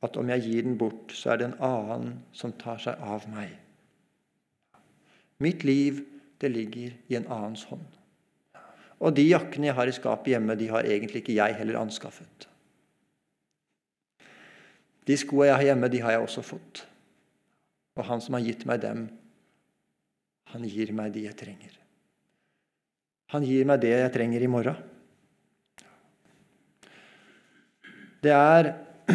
at 0.00 0.16
om 0.16 0.32
jeg 0.32 0.48
gir 0.48 0.64
den 0.64 0.80
bort, 0.80 1.12
så 1.12 1.34
er 1.34 1.42
det 1.42 1.50
en 1.50 1.60
annen 1.68 2.18
som 2.32 2.56
tar 2.56 2.80
seg 2.80 2.96
av 2.96 3.28
meg. 3.28 3.52
Mitt 5.36 5.68
liv, 5.68 6.00
det 6.40 6.56
ligger 6.56 6.96
i 7.12 7.20
en 7.20 7.28
annens 7.28 7.68
hånd. 7.68 7.84
Og 9.04 9.12
de 9.20 9.28
jakkene 9.28 9.68
jeg 9.68 9.76
har 9.76 9.92
i 9.92 10.00
skapet 10.00 10.32
hjemme, 10.32 10.56
de 10.56 10.72
har 10.72 10.88
egentlig 10.88 11.26
ikke 11.26 11.36
jeg 11.44 11.60
heller 11.60 11.84
anskaffet. 11.84 12.48
De 15.08 15.16
skoene 15.16 15.48
jeg 15.48 15.56
har 15.56 15.66
hjemme, 15.70 15.88
de 15.88 16.02
har 16.04 16.14
jeg 16.14 16.26
også 16.26 16.44
fått. 16.44 16.84
Og 17.96 18.04
han 18.06 18.20
som 18.22 18.36
har 18.36 18.44
gitt 18.44 18.66
meg 18.68 18.82
dem, 18.84 19.06
han 20.52 20.64
gir 20.68 20.92
meg 20.96 21.12
de 21.14 21.24
jeg 21.26 21.36
trenger. 21.36 21.72
Han 23.32 23.44
gir 23.44 23.66
meg 23.68 23.80
det 23.82 23.92
jeg 23.92 24.12
trenger 24.14 24.44
i 24.44 24.50
morgen. 24.50 24.76
Det 28.24 28.32
er 28.34 28.70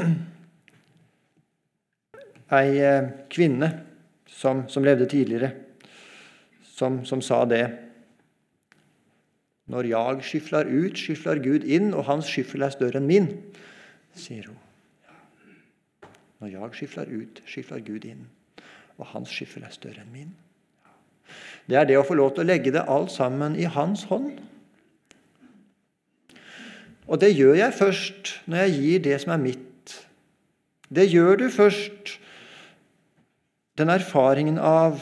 ei 2.60 2.78
eh, 2.80 3.10
kvinne 3.34 3.70
som, 4.30 4.64
som 4.72 4.86
levde 4.86 5.10
tidligere, 5.12 5.52
som, 6.76 7.02
som, 7.06 7.22
sa 7.22 7.42
det. 7.50 7.66
Når 9.74 9.90
jeg 9.92 10.28
skyfler 10.30 10.70
ut, 10.72 11.00
skyfler 11.00 11.42
Gud 11.44 11.68
inn, 11.68 11.92
og 11.94 12.08
hans 12.08 12.30
skyffel 12.32 12.66
er 12.66 12.74
større 12.76 13.02
enn 13.02 13.10
min, 13.10 13.30
sier 14.16 14.48
hun. 14.50 14.63
Når 16.44 16.50
jeg 16.52 16.76
skyfler 16.76 17.08
ut, 17.08 17.38
skyfler 17.48 17.84
Gud 17.88 18.04
inn, 18.04 18.26
og 19.00 19.06
hans 19.14 19.32
skyffel 19.32 19.64
er 19.64 19.72
større 19.72 20.02
enn 20.04 20.10
min. 20.12 20.34
Det 21.72 21.78
er 21.80 21.88
det 21.88 21.96
å 21.96 22.04
få 22.04 22.18
lov 22.20 22.34
til 22.34 22.44
å 22.44 22.50
legge 22.50 22.74
det 22.76 22.84
alt 22.92 23.14
sammen 23.14 23.56
i 23.56 23.64
hans 23.64 24.04
hånd. 24.10 24.42
Og 27.08 27.22
det 27.24 27.32
gjør 27.32 27.56
jeg 27.62 27.78
først 27.80 28.34
når 28.52 28.66
jeg 28.66 28.76
gir 28.76 29.08
det 29.08 29.22
som 29.24 29.32
er 29.38 29.42
mitt. 29.46 29.96
Det 30.92 31.08
gjør 31.08 31.46
du 31.46 31.48
først 31.48 32.18
den 33.80 33.96
erfaringen 33.96 34.60
av 34.60 35.00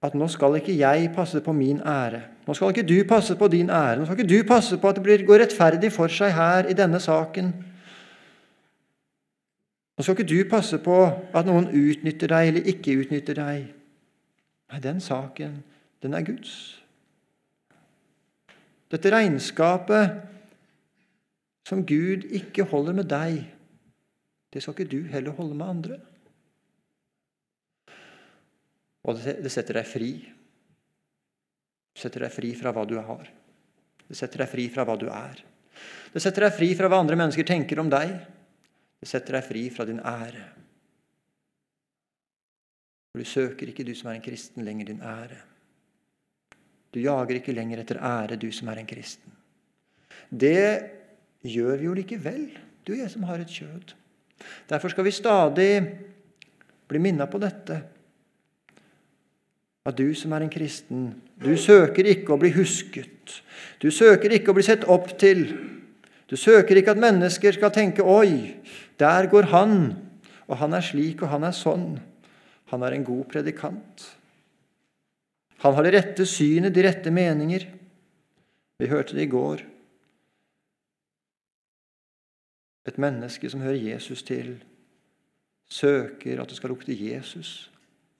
at 0.00 0.16
nå 0.16 0.32
skal 0.32 0.56
ikke 0.56 0.80
jeg 0.80 1.12
passe 1.12 1.44
på 1.44 1.52
min 1.52 1.84
ære. 1.84 2.24
Nå 2.48 2.56
skal 2.56 2.72
ikke 2.72 2.88
du 2.88 3.02
passe 3.04 3.36
på 3.36 3.52
din 3.52 3.68
ære. 3.68 4.00
Nå 4.00 4.08
skal 4.08 4.16
ikke 4.16 4.32
du 4.32 4.48
passe 4.48 4.80
på 4.80 4.88
at 4.88 5.04
det 5.04 5.24
går 5.28 5.44
rettferdig 5.44 5.92
for 5.92 6.08
seg 6.08 6.32
her 6.32 6.72
i 6.72 6.76
denne 6.78 7.04
saken. 7.04 7.52
Nå 9.98 10.04
skal 10.06 10.14
ikke 10.14 10.30
du 10.30 10.38
passe 10.46 10.78
på 10.78 10.96
at 11.10 11.46
noen 11.48 11.72
utnytter 11.74 12.30
deg 12.30 12.52
eller 12.52 12.68
ikke 12.70 12.94
utnytter 13.00 13.34
deg. 13.34 13.64
Nei, 14.70 14.78
den 14.84 15.00
saken, 15.02 15.56
den 16.04 16.14
er 16.14 16.22
Guds. 16.22 16.52
Dette 18.94 19.10
regnskapet 19.10 20.20
som 21.66 21.82
Gud 21.82 22.28
ikke 22.30 22.68
holder 22.70 22.94
med 23.00 23.10
deg, 23.10 23.42
det 24.54 24.62
skal 24.62 24.78
ikke 24.78 24.92
du 24.94 25.02
heller 25.10 25.34
holde 25.36 25.58
med 25.58 25.66
andre. 25.66 25.98
Og 29.02 29.18
det 29.18 29.50
setter 29.50 29.80
deg 29.80 29.90
fri. 29.90 30.12
Det 31.90 32.06
setter 32.06 32.22
deg 32.22 32.32
fri 32.38 32.54
fra 32.54 32.70
hva 32.76 32.86
du 32.86 32.96
har. 33.02 33.28
Det 34.06 34.16
setter 34.16 34.46
deg 34.46 34.54
fri 34.54 34.70
fra 34.72 34.86
hva 34.86 34.94
du 35.00 35.08
er. 35.10 35.42
Det 36.14 36.22
setter 36.22 36.46
deg 36.46 36.54
fri 36.54 36.70
fra 36.78 36.86
hva 36.86 37.02
andre 37.02 37.18
mennesker 37.18 37.50
tenker 37.50 37.82
om 37.82 37.90
deg. 37.92 38.14
Det 38.98 39.08
setter 39.08 39.38
deg 39.38 39.46
fri 39.46 39.66
fra 39.70 39.86
din 39.86 40.00
ære. 40.02 40.44
For 43.12 43.22
du 43.22 43.28
søker 43.28 43.70
ikke, 43.70 43.86
du 43.86 43.94
som 43.96 44.10
er 44.10 44.18
en 44.18 44.24
kristen, 44.24 44.64
lenger 44.66 44.90
din 44.90 45.02
ære. 45.02 45.38
Du 46.94 47.00
jager 47.00 47.38
ikke 47.38 47.54
lenger 47.54 47.82
etter 47.82 48.00
ære, 48.02 48.36
du 48.40 48.50
som 48.52 48.68
er 48.68 48.80
en 48.80 48.88
kristen. 48.88 49.32
Det 50.28 50.90
gjør 51.46 51.76
vi 51.76 51.86
jo 51.86 51.94
likevel, 51.96 52.48
du 52.86 52.92
og 52.92 52.98
jeg 52.98 53.10
som 53.12 53.26
har 53.28 53.40
et 53.40 53.52
kjød. 53.52 53.94
Derfor 54.68 54.92
skal 54.92 55.04
vi 55.04 55.14
stadig 55.14 55.72
bli 56.88 56.98
minnet 56.98 57.30
på 57.30 57.40
dette. 57.42 57.82
At 59.86 59.96
du 59.98 60.12
som 60.14 60.32
er 60.32 60.44
en 60.44 60.52
kristen, 60.52 61.10
du 61.40 61.54
søker 61.56 62.06
ikke 62.08 62.34
å 62.34 62.40
bli 62.40 62.50
husket. 62.56 63.42
Du 63.80 63.90
søker 63.94 64.32
ikke 64.36 64.52
å 64.52 64.56
bli 64.58 64.66
sett 64.66 64.84
opp 64.90 65.14
til. 65.20 65.46
Du 66.28 66.36
søker 66.36 66.76
ikke 66.76 66.92
at 66.92 67.00
mennesker 67.00 67.52
skal 67.52 67.72
tenke 67.72 68.04
'oi, 68.04 68.54
der 68.98 69.26
går 69.26 69.48
han', 69.48 69.96
og 70.48 70.56
han 70.56 70.72
er 70.72 70.80
slik 70.80 71.22
og 71.22 71.28
han 71.28 71.44
er 71.44 71.56
sånn. 71.56 71.98
Han 72.68 72.82
er 72.82 72.92
en 72.92 73.04
god 73.04 73.24
predikant. 73.32 74.04
Han 75.58 75.74
har 75.74 75.82
det 75.82 75.94
rette 75.94 76.26
synet, 76.26 76.74
de 76.74 76.84
rette 76.84 77.10
meninger. 77.10 77.64
Vi 78.78 78.86
hørte 78.86 79.16
det 79.16 79.22
i 79.26 79.32
går. 79.32 79.64
Et 82.86 82.98
menneske 82.98 83.50
som 83.50 83.60
hører 83.60 83.92
Jesus 83.92 84.22
til, 84.22 84.64
søker 85.68 86.40
at 86.40 86.48
det 86.48 86.56
skal 86.56 86.72
lukte 86.72 86.94
Jesus 86.94 87.70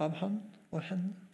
av 0.01 0.19
han 0.21 0.41
og 0.73 0.83
henne. 0.83 1.28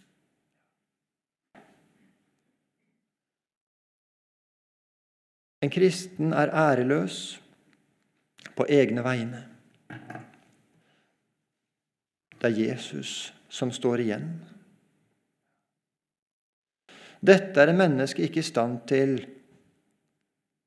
En 5.64 5.70
kristen 5.72 6.34
er 6.36 6.52
æreløs 6.52 7.40
på 8.56 8.66
egne 8.68 9.04
vegne. 9.04 9.44
Det 12.40 12.50
er 12.50 12.58
Jesus 12.68 13.32
som 13.48 13.70
står 13.72 14.02
igjen. 14.04 14.26
Dette 17.24 17.60
er 17.60 17.72
en 17.72 17.80
menneske 17.80 18.26
ikke 18.26 18.42
i 18.42 18.44
stand 18.44 18.82
til 18.90 19.14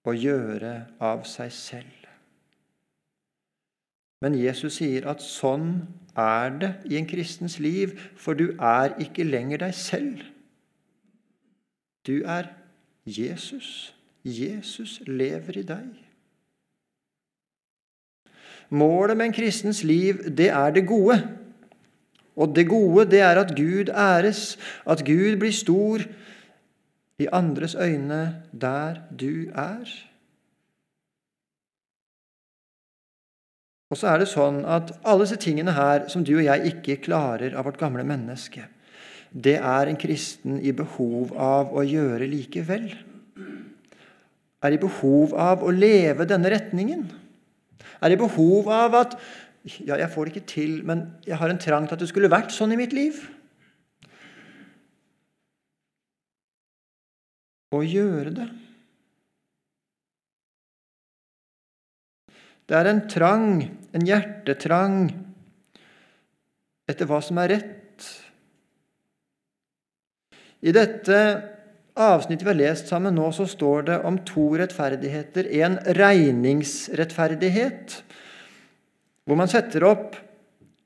å 0.08 0.16
gjøre 0.18 0.72
av 1.04 1.22
seg 1.30 1.51
selv. 1.54 2.08
Men 4.25 4.34
Jesus 4.39 4.80
sier 4.80 5.06
at 5.12 5.22
sånn 5.22 5.84
er 6.17 6.56
det 6.58 6.71
i 6.89 6.98
en 6.98 7.06
kristens 7.06 7.60
liv, 7.62 7.93
for 8.17 8.34
du 8.34 8.56
er 8.58 8.98
ikke 9.04 9.28
lenger 9.28 9.62
deg 9.67 9.78
selv. 9.78 10.26
Du 12.08 12.24
er 12.26 12.50
Jesus. 13.06 13.93
Jesus 14.28 15.00
lever 15.08 15.62
i 15.62 15.66
deg. 15.68 15.88
Målet 18.70 19.16
med 19.16 19.30
en 19.30 19.36
kristens 19.36 19.84
liv, 19.88 20.26
det 20.28 20.50
er 20.52 20.74
det 20.76 20.88
gode. 20.88 21.22
Og 22.36 22.56
det 22.56 22.68
gode, 22.70 23.08
det 23.10 23.22
er 23.24 23.40
at 23.40 23.56
Gud 23.56 23.90
æres, 23.90 24.58
at 24.86 25.06
Gud 25.06 25.40
blir 25.40 25.56
stor 25.56 26.04
i 27.18 27.28
andres 27.32 27.76
øyne 27.76 28.44
der 28.52 29.00
du 29.20 29.50
er. 29.56 29.88
Og 33.90 33.98
så 33.98 34.12
er 34.12 34.22
det 34.22 34.30
sånn 34.30 34.66
at 34.68 34.92
alle 35.08 35.24
disse 35.24 35.40
tingene 35.40 35.74
her 35.74 36.10
som 36.12 36.26
du 36.28 36.36
og 36.36 36.44
jeg 36.46 36.74
ikke 36.74 37.00
klarer 37.08 37.56
av 37.56 37.70
vårt 37.70 37.80
gamle 37.80 38.04
menneske, 38.04 38.68
det 39.32 39.58
er 39.58 39.88
en 39.88 40.00
kristen 40.00 40.60
i 40.60 40.74
behov 40.76 41.34
av 41.34 41.72
å 41.76 41.84
gjøre 41.88 42.28
likevel. 42.32 42.90
Er 44.65 44.74
i 44.74 44.82
behov 44.82 45.36
av 45.38 45.63
å 45.63 45.74
leve 45.74 46.26
denne 46.30 46.50
retningen. 46.50 47.06
Er 48.02 48.13
i 48.13 48.20
behov 48.20 48.72
av 48.74 49.04
at 49.04 49.20
Ja, 49.84 49.98
jeg 50.00 50.08
får 50.13 50.26
det 50.26 50.32
ikke 50.32 50.48
til, 50.48 50.76
men 50.88 51.02
jeg 51.28 51.36
har 51.36 51.52
en 51.52 51.58
trang 51.60 51.84
til 51.89 51.98
at 51.98 52.00
det 52.00 52.08
skulle 52.08 52.32
vært 52.32 52.54
sånn 52.56 52.72
i 52.72 52.78
mitt 52.80 52.93
liv. 52.96 53.17
Å 57.76 57.82
gjøre 57.84 58.32
det. 58.38 58.46
Det 62.67 62.78
er 62.80 62.89
en 62.93 63.04
trang, 63.12 63.60
en 63.91 64.08
hjertetrang 64.08 65.02
etter 66.88 67.08
hva 67.08 67.20
som 67.24 67.43
er 67.43 67.52
rett. 67.58 68.08
I 70.63 70.72
dette 70.72 71.20
avsnittet 71.97 72.45
vi 72.45 72.53
har 72.53 72.60
lest 72.60 72.91
sammen 72.91 73.15
nå, 73.17 73.31
så 73.36 73.45
står 73.49 73.88
det 73.89 73.97
om 74.07 74.19
to 74.27 74.45
rettferdigheter. 74.60 75.49
En 75.63 75.75
regningsrettferdighet, 75.97 77.97
hvor 79.27 79.38
man 79.39 79.51
setter 79.51 79.83
opp 79.88 80.15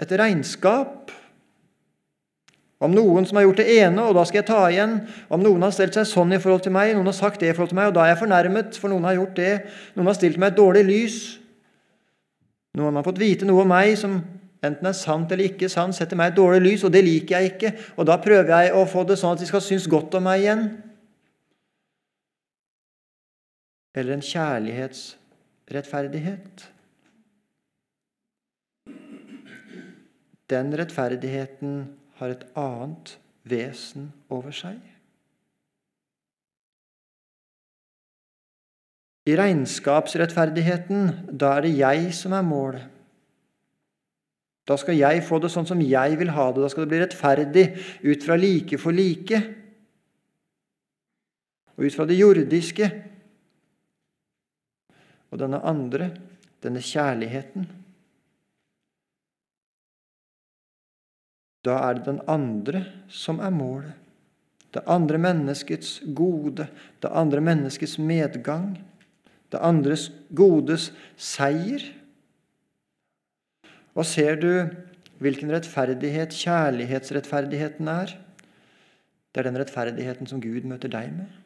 et 0.02 0.14
regnskap 0.18 1.12
om 2.82 2.96
noen 2.96 3.28
som 3.30 3.38
har 3.38 3.46
gjort 3.46 3.60
det 3.62 3.74
ene, 3.78 4.08
og 4.08 4.16
da 4.18 4.24
skal 4.26 4.42
jeg 4.42 4.50
ta 4.50 4.62
igjen. 4.72 4.96
Om 5.30 5.44
noen 5.46 5.68
har 5.68 5.74
stelt 5.76 5.94
seg 5.94 6.08
sånn 6.10 6.34
i 6.34 6.42
forhold 6.42 6.64
til 6.66 6.74
meg, 6.74 6.96
noen 6.98 7.12
har 7.12 7.18
sagt 7.18 7.44
det 7.44 7.52
i 7.52 7.54
forhold 7.54 7.76
til 7.76 7.78
meg, 7.78 7.92
og 7.92 7.98
da 8.00 8.08
er 8.08 8.16
jeg 8.16 8.24
fornærmet, 8.24 8.80
for 8.82 8.90
noen 8.90 9.06
har 9.06 9.20
gjort 9.20 9.38
det. 9.38 9.54
Noen 9.94 10.10
har 10.10 10.18
stilt 10.18 10.40
meg 10.42 10.50
et 10.50 10.58
dårlig 10.58 10.82
lys. 10.88 11.18
Noen 12.80 12.98
har 12.98 13.06
fått 13.06 13.22
vite 13.22 13.46
noe 13.46 13.62
om 13.62 13.70
meg 13.70 13.94
som 14.00 14.16
enten 14.66 14.88
er 14.88 14.98
sant 14.98 15.30
eller 15.34 15.50
ikke 15.50 15.70
sant, 15.70 15.94
setter 15.98 16.18
meg 16.18 16.32
et 16.32 16.40
dårlig 16.40 16.62
lys, 16.66 16.86
og 16.88 16.94
det 16.94 17.04
liker 17.06 17.38
jeg 17.38 17.54
ikke. 17.54 17.72
Og 18.02 18.08
da 18.10 18.18
prøver 18.22 18.50
jeg 18.56 18.74
å 18.78 18.88
få 18.90 19.06
det 19.06 19.20
sånn 19.22 19.36
at 19.36 19.44
de 19.44 19.50
skal 19.50 19.62
synes 19.66 19.86
godt 19.92 20.18
om 20.18 20.26
meg 20.26 20.42
igjen. 20.42 20.64
Eller 23.96 24.14
en 24.14 24.24
kjærlighetsrettferdighet. 24.24 26.74
Den 30.52 30.80
rettferdigheten 30.80 31.98
har 32.20 32.30
et 32.34 32.46
annet 32.60 33.20
vesen 33.48 34.12
over 34.30 34.52
seg. 34.56 34.80
I 39.30 39.36
regnskapsrettferdigheten, 39.38 41.12
da 41.38 41.52
er 41.58 41.68
det 41.68 41.78
jeg 41.78 42.14
som 42.18 42.34
er 42.34 42.46
målet. 42.46 42.88
Da 44.68 44.78
skal 44.80 44.98
jeg 44.98 45.24
få 45.26 45.40
det 45.42 45.52
sånn 45.52 45.68
som 45.68 45.82
jeg 45.84 46.18
vil 46.20 46.32
ha 46.34 46.48
det. 46.54 46.64
Da 46.64 46.70
skal 46.72 46.86
det 46.86 46.92
bli 46.94 47.02
rettferdig 47.02 47.66
ut 48.08 48.26
fra 48.26 48.38
like 48.40 48.80
for 48.82 48.96
like. 48.96 49.42
Og 51.76 51.88
ut 51.88 51.96
fra 51.96 52.08
det 52.10 52.20
jordiske. 52.20 52.90
Og 55.32 55.40
denne 55.40 55.62
andre, 55.64 56.12
denne 56.64 56.84
kjærligheten. 56.84 57.68
Da 61.66 61.78
er 61.88 61.98
det 61.98 62.08
den 62.10 62.22
andre 62.28 62.86
som 63.08 63.40
er 63.40 63.54
målet. 63.54 63.98
Det 64.72 64.84
andre 64.88 65.18
menneskets 65.20 66.00
gode, 66.16 66.68
det 67.04 67.10
andre 67.12 67.42
menneskets 67.44 67.98
medgang 68.00 68.78
det 69.52 69.60
andres 69.60 70.08
godes 70.32 70.90
seier. 71.20 71.84
Og 73.92 74.08
ser 74.08 74.40
du 74.40 74.52
hvilken 75.22 75.52
rettferdighet 75.52 76.34
kjærlighetsrettferdigheten 76.34 77.92
er? 77.92 78.16
Det 79.32 79.42
er 79.42 79.50
den 79.50 79.60
rettferdigheten 79.60 80.30
som 80.30 80.42
Gud 80.44 80.68
møter 80.68 80.92
deg 80.92 81.12
med. 81.18 81.41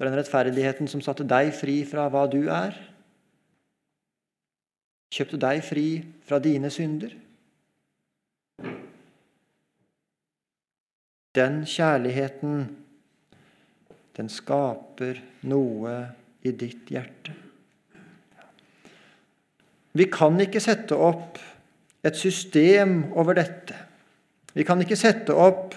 Det 0.00 0.06
er 0.06 0.14
den 0.14 0.16
rettferdigheten 0.16 0.88
som 0.88 1.02
satte 1.04 1.26
deg 1.28 1.50
fri 1.52 1.74
fra 1.84 2.06
hva 2.08 2.22
du 2.32 2.46
er. 2.48 2.72
Kjøpte 5.12 5.40
deg 5.42 5.60
fri 5.60 5.82
fra 6.24 6.38
dine 6.40 6.70
synder. 6.72 7.12
Den 11.36 11.60
kjærligheten 11.68 12.64
den 14.16 14.32
skaper 14.32 15.20
noe 15.52 15.98
i 16.48 16.56
ditt 16.56 16.88
hjerte. 16.96 17.36
Vi 19.92 20.08
kan 20.08 20.40
ikke 20.40 20.64
sette 20.64 20.96
opp 20.96 21.36
et 22.00 22.16
system 22.16 23.02
over 23.12 23.36
dette. 23.36 23.76
Vi 24.56 24.64
kan 24.64 24.80
ikke 24.80 24.96
sette 24.96 25.36
opp 25.36 25.76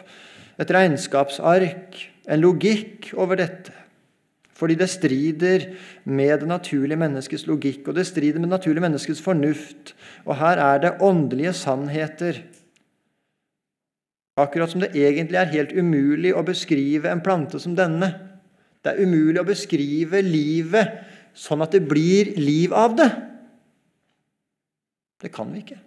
et 0.55 0.71
regnskapsark, 0.79 2.03
en 2.23 2.39
logikk 2.47 3.11
over 3.19 3.43
dette. 3.43 3.82
Fordi 4.53 4.75
det 4.77 4.89
strider 4.89 5.65
med 6.05 6.43
det 6.43 6.49
naturlige 6.49 6.99
menneskets 7.01 7.47
logikk, 7.49 7.87
og 7.87 7.97
det 7.97 8.05
strider 8.07 8.39
med 8.39 8.49
det 8.49 8.57
naturlige 8.57 8.85
menneskets 8.85 9.21
fornuft. 9.21 9.95
Og 10.25 10.37
her 10.37 10.61
er 10.61 10.83
det 10.83 10.93
åndelige 11.01 11.55
sannheter. 11.57 12.43
Akkurat 14.37 14.71
som 14.71 14.81
det 14.81 14.93
egentlig 14.97 15.37
er 15.41 15.51
helt 15.53 15.73
umulig 15.77 16.33
å 16.33 16.45
beskrive 16.45 17.09
en 17.09 17.21
plante 17.25 17.59
som 17.61 17.75
denne. 17.77 18.11
Det 18.83 18.93
er 18.93 19.05
umulig 19.05 19.41
å 19.41 19.47
beskrive 19.47 20.21
livet 20.25 21.01
sånn 21.33 21.63
at 21.65 21.73
det 21.73 21.85
blir 21.89 22.33
liv 22.37 22.73
av 22.77 22.97
det. 22.97 23.09
Det 25.23 25.31
kan 25.33 25.49
vi 25.53 25.63
ikke. 25.63 25.79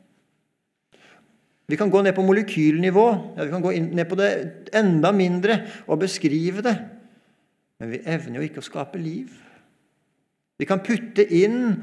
Vi 1.66 1.76
kan 1.78 1.90
gå 1.90 2.00
ned 2.02 2.14
på 2.14 2.22
molekylnivå, 2.22 3.06
ja, 3.36 3.44
vi 3.44 3.50
kan 3.50 3.62
gå 3.64 3.72
ned 3.74 4.06
på 4.08 4.18
det 4.18 4.30
enda 4.78 5.10
mindre 5.12 5.58
og 5.90 5.98
beskrive 6.04 6.62
det. 6.62 6.76
Men 7.80 7.92
vi 7.92 8.02
evner 8.08 8.40
jo 8.40 8.46
ikke 8.46 8.62
å 8.62 8.66
skape 8.66 9.00
liv. 9.00 9.32
Vi 10.56 10.68
kan 10.68 10.80
putte 10.84 11.26
inn 11.36 11.82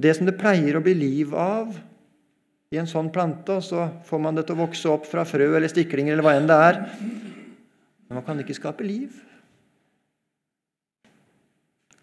det 0.00 0.16
som 0.16 0.28
det 0.28 0.36
pleier 0.40 0.76
å 0.76 0.84
bli 0.84 0.94
liv 0.96 1.32
av, 1.36 1.72
i 2.70 2.78
en 2.78 2.86
sånn 2.86 3.08
plante, 3.10 3.56
og 3.56 3.64
så 3.66 3.88
får 4.06 4.20
man 4.22 4.36
det 4.36 4.44
til 4.46 4.54
å 4.54 4.62
vokse 4.62 4.90
opp 4.92 5.08
fra 5.10 5.24
frø 5.26 5.48
eller 5.56 5.70
stiklinger 5.72 6.14
eller 6.14 6.26
hva 6.26 6.36
enn 6.38 6.46
det 6.46 6.58
er. 6.68 6.78
Men 8.06 8.20
man 8.20 8.26
kan 8.26 8.38
ikke 8.42 8.54
skape 8.54 8.86
liv. 8.86 9.16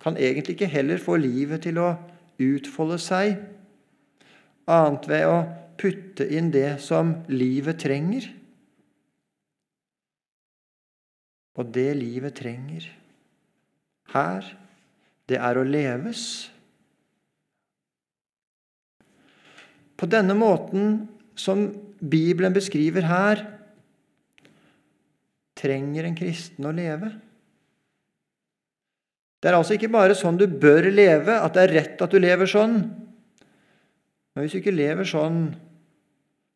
Kan 0.03 0.19
egentlig 0.19 0.57
ikke 0.57 0.71
heller 0.71 0.99
få 0.99 1.15
livet 1.21 1.63
til 1.63 1.79
å 1.79 1.93
utfolde 2.43 2.99
seg 3.01 3.37
annet 4.67 5.07
ved 5.07 5.25
å 5.29 5.37
putte 5.79 6.27
inn 6.27 6.51
det 6.51 6.81
som 6.83 7.15
livet 7.31 7.79
trenger. 7.85 8.27
Og 11.57 11.71
det 11.73 11.89
livet 11.97 12.35
trenger 12.37 12.91
her, 14.17 14.47
det 15.27 15.39
er 15.43 15.59
å 15.59 15.65
leves. 15.67 16.23
På 19.97 20.09
denne 20.09 20.35
måten 20.37 21.05
som 21.37 21.67
Bibelen 21.97 22.53
beskriver 22.55 23.07
her, 23.09 23.43
trenger 25.57 26.05
en 26.05 26.17
kristen 26.17 26.67
å 26.69 26.73
leve. 26.75 27.09
Det 29.41 29.49
er 29.49 29.57
altså 29.57 29.77
ikke 29.77 29.91
bare 29.93 30.17
sånn 30.17 30.37
du 30.39 30.47
bør 30.49 30.89
leve, 30.91 31.37
at 31.37 31.53
det 31.55 31.63
er 31.63 31.75
rett 31.79 32.01
at 32.01 32.13
du 32.13 32.19
lever 32.21 32.49
sånn. 32.49 32.79
Men 34.33 34.45
hvis 34.45 34.57
du 34.57 34.61
ikke 34.61 34.73
lever 34.73 35.07
sånn, 35.07 35.47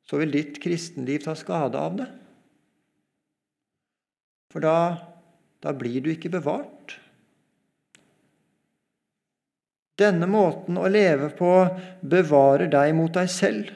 så 0.05 0.19
vil 0.21 0.33
ditt 0.33 0.57
kristenliv 0.61 1.23
ta 1.25 1.35
skade 1.37 1.77
av 1.81 1.97
det. 2.01 2.09
For 4.51 4.65
da, 4.65 4.77
da 5.63 5.73
blir 5.77 6.01
du 6.03 6.11
ikke 6.11 6.33
bevart. 6.33 6.80
Denne 10.01 10.27
måten 10.29 10.79
å 10.81 10.89
leve 10.89 11.29
på 11.37 11.53
bevarer 12.01 12.71
deg 12.71 12.93
mot 12.97 13.13
deg 13.13 13.29
selv, 13.29 13.69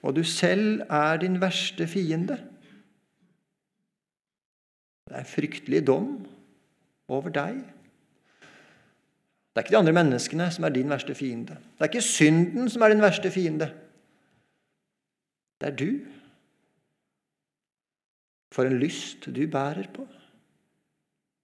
og 0.00 0.16
du 0.16 0.24
selv 0.26 0.86
er 0.88 1.20
din 1.22 1.36
verste 1.42 1.86
fiende. 1.90 2.38
Det 5.10 5.18
er 5.18 5.28
fryktelig 5.28 5.82
dom 5.86 6.14
over 7.10 7.34
deg. 7.34 7.58
Det 9.50 9.58
er 9.58 9.66
ikke 9.66 9.74
de 9.74 9.80
andre 9.80 9.96
menneskene 9.98 10.46
som 10.54 10.64
er 10.64 10.74
din 10.74 10.90
verste 10.92 11.14
fiende. 11.18 11.58
Det 11.74 11.84
er 11.84 11.90
ikke 11.90 12.06
synden 12.06 12.70
som 12.70 12.84
er 12.86 12.94
din 12.94 13.02
verste 13.02 13.32
fiende. 13.34 13.66
Det 15.60 15.68
er 15.68 15.76
du. 15.76 15.90
For 18.54 18.66
en 18.66 18.78
lyst 18.80 19.26
du 19.26 19.42
bærer 19.50 19.90
på. 19.92 20.06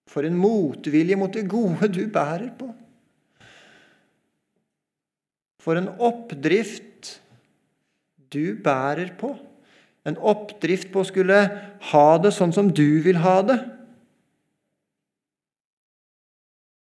For 0.06 0.24
en 0.24 0.38
motvilje 0.38 1.18
mot 1.18 1.34
det 1.34 1.48
gode 1.50 1.90
du 1.90 2.04
bærer 2.06 2.52
på. 2.58 2.70
For 5.66 5.74
en 5.74 5.90
oppdrift 5.98 7.16
du 8.30 8.54
bærer 8.62 9.10
på. 9.18 9.32
En 10.06 10.18
oppdrift 10.22 10.92
på 10.94 11.02
å 11.02 11.08
skulle 11.08 11.40
ha 11.90 12.10
det 12.22 12.30
sånn 12.36 12.54
som 12.54 12.70
du 12.70 13.00
vil 13.02 13.18
ha 13.24 13.40
det. 13.42 13.56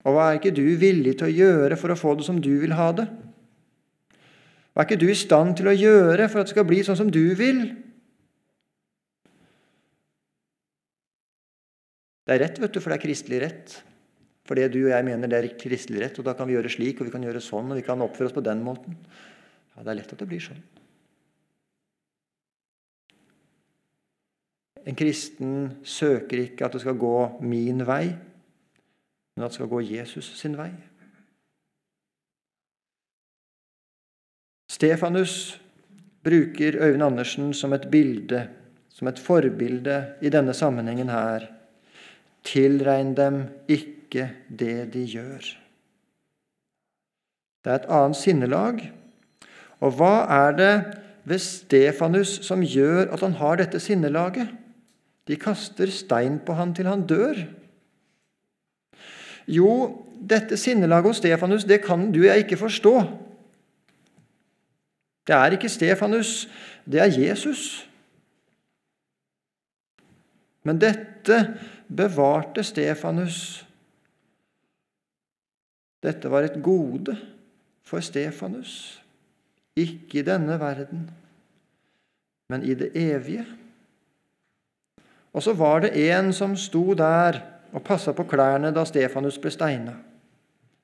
Og 0.08 0.16
hva 0.16 0.30
er 0.30 0.40
ikke 0.40 0.54
du 0.56 0.64
villig 0.80 1.18
til 1.20 1.28
å 1.28 1.36
gjøre 1.36 1.76
for 1.78 1.92
å 1.92 1.98
få 2.00 2.16
det 2.16 2.24
som 2.26 2.40
du 2.42 2.54
vil 2.64 2.72
ha 2.78 2.88
det? 2.96 3.06
Hva 4.72 4.82
er 4.82 4.88
ikke 4.88 5.02
du 5.04 5.10
i 5.12 5.20
stand 5.20 5.58
til 5.60 5.68
å 5.68 5.76
gjøre 5.76 6.26
for 6.32 6.40
at 6.40 6.48
det 6.48 6.56
skal 6.56 6.66
bli 6.66 6.80
sånn 6.86 6.98
som 6.98 7.12
du 7.12 7.22
vil? 7.38 7.60
Det 12.24 12.34
er 12.34 12.46
rett, 12.46 12.58
vet 12.62 12.72
du, 12.72 12.80
for 12.80 12.88
det 12.88 12.96
er 12.96 13.04
kristelig 13.04 13.44
rett. 13.44 13.76
For 14.52 14.60
det 14.60 14.74
du 14.74 14.82
og 14.82 14.90
jeg 14.92 15.04
mener 15.06 15.30
det 15.32 15.38
er 15.38 15.54
kristelig 15.56 16.02
rett, 16.02 16.18
og 16.20 16.26
da 16.26 16.34
kan 16.36 16.44
vi 16.44 16.52
gjøre 16.52 16.68
slik, 16.68 16.98
og 17.00 17.06
vi 17.08 17.12
kan 17.14 17.22
gjøre 17.24 17.40
sånn, 17.40 17.70
og 17.72 17.78
vi 17.78 17.84
kan 17.86 18.02
oppføre 18.04 18.28
oss 18.28 18.34
på 18.36 18.42
den 18.44 18.58
måten. 18.60 18.98
Ja, 19.72 19.80
Det 19.80 19.88
er 19.88 19.96
lett 19.96 20.10
at 20.12 20.18
det 20.20 20.26
blir 20.28 20.42
sånn. 20.44 20.58
En 24.84 24.98
kristen 24.98 25.54
søker 25.88 26.42
ikke 26.42 26.66
at 26.66 26.76
det 26.76 26.82
skal 26.82 26.98
gå 27.00 27.14
min 27.40 27.80
vei, 27.88 28.10
men 28.12 29.46
at 29.46 29.54
det 29.54 29.56
skal 29.56 29.70
gå 29.72 29.80
Jesus 29.88 30.28
sin 30.36 30.58
vei. 30.60 30.68
Stefanus 34.68 35.56
bruker 36.28 36.76
Øyvind 36.76 37.08
Andersen 37.08 37.56
som 37.56 37.72
et 37.72 37.88
bilde, 37.88 38.44
som 38.92 39.08
et 39.08 39.24
forbilde 39.30 39.96
i 40.20 40.28
denne 40.28 40.52
sammenhengen 40.52 41.08
her. 41.08 41.48
Tilregn 42.44 43.16
dem 43.16 43.42
ikke 43.64 44.01
det 44.12 44.92
de 44.92 45.04
gjør. 45.08 45.46
Det 47.62 47.70
er 47.70 47.78
et 47.78 47.90
annet 47.90 48.18
sinnelag. 48.18 48.82
Og 49.82 49.96
hva 49.98 50.14
er 50.30 50.56
det 50.58 50.74
ved 51.24 51.38
Stefanus 51.42 52.40
som 52.46 52.62
gjør 52.66 53.12
at 53.14 53.22
han 53.22 53.38
har 53.38 53.58
dette 53.60 53.80
sinnelaget? 53.80 54.50
De 55.30 55.38
kaster 55.38 55.90
stein 55.90 56.40
på 56.42 56.56
han 56.58 56.74
til 56.74 56.90
han 56.90 57.06
dør. 57.06 57.38
Jo, 59.46 59.70
dette 60.22 60.56
sinnelaget 60.58 61.10
hos 61.10 61.22
Stefanus 61.22 61.66
det 61.66 61.82
kan 61.84 62.10
du 62.12 62.20
og 62.22 62.28
jeg 62.30 62.44
ikke 62.44 62.60
forstå. 62.60 62.94
Det 65.26 65.34
er 65.34 65.54
ikke 65.54 65.70
Stefanus, 65.70 66.48
det 66.84 67.00
er 67.00 67.20
Jesus. 67.20 67.88
Men 70.66 70.80
dette 70.82 71.38
bevarte 71.96 72.62
Stefanus. 72.62 73.66
Dette 76.02 76.30
var 76.30 76.46
et 76.46 76.62
gode 76.62 77.14
for 77.86 78.00
Stefanus, 78.00 79.02
ikke 79.76 80.18
i 80.18 80.26
denne 80.26 80.58
verden, 80.60 81.10
men 82.50 82.62
i 82.62 82.74
det 82.74 82.90
evige. 82.98 83.46
Og 85.32 85.42
så 85.42 85.52
var 85.52 85.80
det 85.80 85.94
en 86.10 86.32
som 86.32 86.56
sto 86.56 86.94
der 86.94 87.40
og 87.72 87.84
passa 87.84 88.12
på 88.12 88.26
klærne 88.28 88.72
da 88.74 88.84
Stefanus 88.84 89.38
ble 89.40 89.50
steina. 89.50 89.94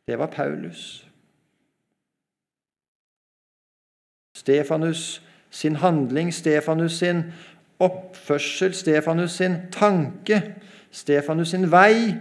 Det 0.09 0.17
var 0.19 0.31
Paulus. 0.33 1.05
Stefanus 4.35 5.23
sin 5.51 5.77
handling, 5.77 6.35
Stefanus 6.35 6.93
sin 6.93 7.23
oppførsel, 7.79 8.75
Stefanus 8.75 9.33
sin 9.33 9.57
tanke, 9.73 10.55
Stefanus 10.91 11.49
sin 11.49 11.71
vei 11.71 12.15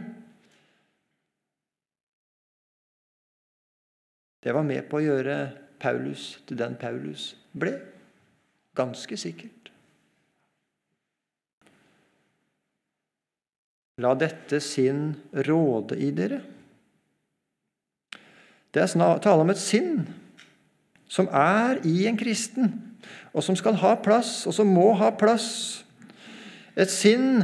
Det 4.44 4.54
var 4.54 4.66
med 4.66 4.86
på 4.90 5.00
å 5.00 5.06
gjøre 5.06 5.38
Paulus 5.82 6.38
til 6.48 6.60
den 6.60 6.78
Paulus 6.80 7.32
ble. 7.58 7.76
Ganske 8.78 9.18
sikkert. 9.18 9.72
La 13.98 14.14
dette 14.14 14.60
sinn 14.62 15.16
råde 15.48 15.98
i 15.98 16.12
dere. 16.14 16.44
Det 18.70 18.84
er 18.84 19.20
tale 19.24 19.42
om 19.42 19.50
et 19.50 19.62
sinn 19.62 20.04
som 21.10 21.30
er 21.34 21.80
i 21.88 22.04
en 22.06 22.18
kristen, 22.20 22.70
og 23.34 23.42
som 23.42 23.56
skal 23.58 23.80
ha 23.82 23.96
plass, 24.04 24.44
og 24.46 24.54
som 24.54 24.70
må 24.70 24.92
ha 25.00 25.10
plass. 25.18 25.48
Et 26.78 26.92
sinn 26.92 27.42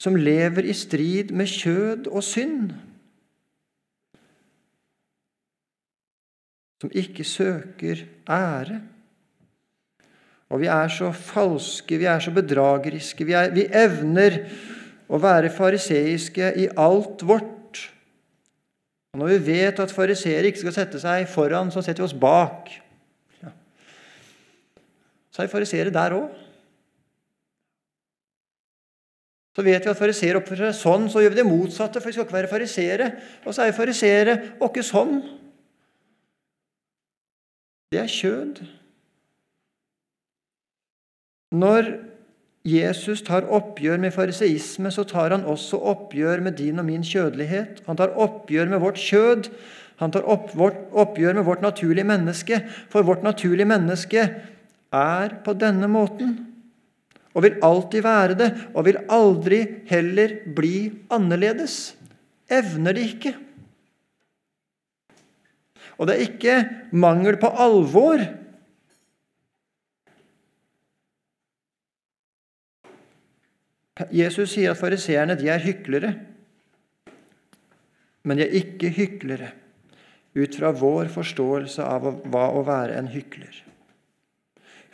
som 0.00 0.16
lever 0.16 0.70
i 0.70 0.76
strid 0.76 1.34
med 1.36 1.50
kjød 1.50 2.08
og 2.08 2.24
synd. 2.24 2.72
Som 6.86 6.94
ikke 6.94 7.24
søker 7.26 8.04
ære. 8.30 8.78
Og 10.54 10.60
vi 10.62 10.68
er 10.70 10.88
så 10.94 11.08
falske, 11.10 11.96
vi 11.98 12.06
er 12.06 12.20
så 12.22 12.30
bedrageriske. 12.30 13.24
Vi, 13.26 13.32
er, 13.34 13.50
vi 13.50 13.64
evner 13.66 14.36
å 15.10 15.18
være 15.18 15.50
fariseiske 15.50 16.52
i 16.62 16.68
alt 16.78 17.24
vårt. 17.26 17.80
Og 19.10 19.18
Når 19.18 19.32
vi 19.32 19.38
vet 19.48 19.80
at 19.82 19.90
fariseere 19.90 20.46
ikke 20.46 20.62
skal 20.62 20.76
sette 20.76 21.00
seg 21.02 21.26
foran, 21.32 21.72
så 21.74 21.82
setter 21.82 22.04
vi 22.04 22.06
oss 22.06 22.14
bak. 22.14 22.70
Ja. 23.42 23.50
Så 25.34 25.42
er 25.42 25.50
fariseere 25.50 25.90
der 25.90 26.14
òg. 26.14 26.28
Så 29.56 29.64
vet 29.66 29.82
vi 29.82 29.90
at 29.90 29.98
fariseere 29.98 30.38
oppfører 30.38 30.70
seg 30.70 30.84
sånn, 30.84 31.10
så 31.10 31.24
gjør 31.24 31.34
vi 31.34 31.40
det 31.40 31.48
motsatte, 31.48 31.98
for 31.98 32.12
vi 32.12 32.14
skal 32.14 32.28
ikke 32.28 32.38
være 32.38 32.52
fariseere. 32.54 33.10
Og 33.42 33.56
så 33.56 33.64
er 33.64 33.72
vi 33.72 33.76
fariseere 33.80 34.38
og 34.60 34.70
ikke 34.70 34.86
sånn. 34.86 35.18
Det 37.92 38.00
er 38.02 38.10
kjød. 38.10 38.64
Når 41.54 41.92
Jesus 42.66 43.22
tar 43.22 43.46
oppgjør 43.46 44.00
med 44.02 44.10
fariseisme, 44.10 44.90
så 44.90 45.04
tar 45.06 45.30
han 45.30 45.46
også 45.46 45.78
oppgjør 45.78 46.42
med 46.42 46.58
din 46.58 46.82
og 46.82 46.88
min 46.88 47.04
kjødelighet. 47.06 47.84
Han 47.86 47.98
tar 47.98 48.16
oppgjør 48.18 48.72
med 48.72 48.82
vårt 48.82 48.98
kjød. 48.98 49.52
Han 50.02 50.12
tar 50.12 50.26
oppgjør 50.26 51.38
med 51.38 51.46
vårt 51.46 51.62
naturlige 51.62 52.08
menneske. 52.08 52.60
For 52.90 53.06
vårt 53.06 53.22
naturlige 53.22 53.70
menneske 53.70 54.26
er 54.92 55.38
på 55.44 55.54
denne 55.54 55.88
måten 55.88 56.36
og 57.36 57.44
vil 57.44 57.58
alltid 57.62 58.00
være 58.00 58.34
det, 58.38 58.46
og 58.72 58.86
vil 58.86 59.02
aldri 59.12 59.58
heller 59.90 60.38
bli 60.56 60.88
annerledes. 61.12 61.92
Evner 62.48 62.96
det 62.96 63.10
ikke. 63.12 63.34
Og 65.96 66.08
det 66.08 66.16
er 66.16 66.26
ikke 66.26 66.56
mangel 66.92 67.38
på 67.40 67.48
alvor. 67.48 68.20
Jesus 74.12 74.52
sier 74.52 74.74
at 74.74 74.80
fariseerne 74.80 75.38
er 75.40 75.62
hyklere. 75.64 76.12
Men 78.26 78.36
de 78.36 78.44
er 78.44 78.58
ikke 78.60 78.92
hyklere 78.92 79.52
ut 80.36 80.58
fra 80.58 80.72
vår 80.76 81.08
forståelse 81.14 81.84
av 81.84 82.10
hva 82.28 82.48
å 82.52 82.64
være 82.66 82.98
en 82.98 83.08
hykler. 83.08 83.62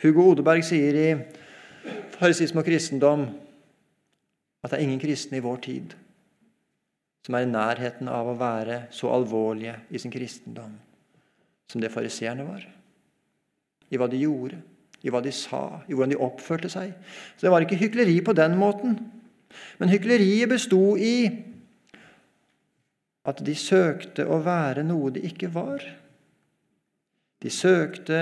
Hugo 0.03 0.29
Odeberg 0.31 0.63
sier 0.63 0.99
i 0.99 1.09
farisisme 2.15 2.61
og 2.61 2.67
kristendom 2.67 3.25
at 4.63 4.71
det 4.71 4.77
er 4.77 4.85
ingen 4.85 5.01
kristne 5.01 5.39
i 5.39 5.43
vår 5.43 5.59
tid 5.65 5.97
som 7.23 7.35
er 7.35 7.45
i 7.45 7.51
nærheten 7.51 8.07
av 8.11 8.29
å 8.29 8.39
være 8.39 8.85
så 8.95 9.11
alvorlige 9.15 9.77
i 9.91 9.99
sin 9.99 10.11
kristendom 10.11 10.75
som 11.71 11.81
det 11.81 11.91
fariseerne 11.93 12.45
var. 12.47 12.63
I 13.89 13.99
hva 13.99 14.07
de 14.09 14.21
gjorde, 14.21 14.59
i 15.03 15.11
hva 15.11 15.21
de 15.23 15.33
sa, 15.35 15.83
i 15.87 15.95
hvordan 15.95 16.13
de 16.13 16.21
oppførte 16.23 16.71
seg. 16.71 16.93
Så 17.35 17.45
det 17.45 17.51
var 17.53 17.65
ikke 17.65 17.79
hykleri 17.81 18.19
på 18.25 18.35
den 18.37 18.55
måten. 18.59 18.97
Men 19.79 19.91
hykleriet 19.91 20.49
besto 20.49 20.95
i 20.97 21.27
at 23.23 23.39
de 23.45 23.55
søkte 23.55 24.25
å 24.27 24.39
være 24.43 24.83
noe 24.87 25.11
de 25.15 25.23
ikke 25.27 25.51
var. 25.53 25.83
De 27.43 27.51
søkte 27.51 28.19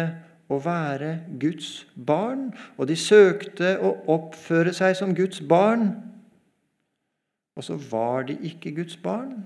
å 0.52 0.58
være 0.62 1.14
Guds 1.42 1.86
barn, 1.96 2.50
og 2.78 2.90
de 2.90 2.98
søkte 3.00 3.78
å 3.80 3.94
oppføre 4.12 4.74
seg 4.76 4.98
som 5.00 5.16
Guds 5.18 5.42
barn. 5.42 5.94
Og 7.56 7.66
så 7.66 7.78
var 7.92 8.28
de 8.30 8.38
ikke 8.50 8.74
Guds 8.82 8.98
barn. 9.02 9.46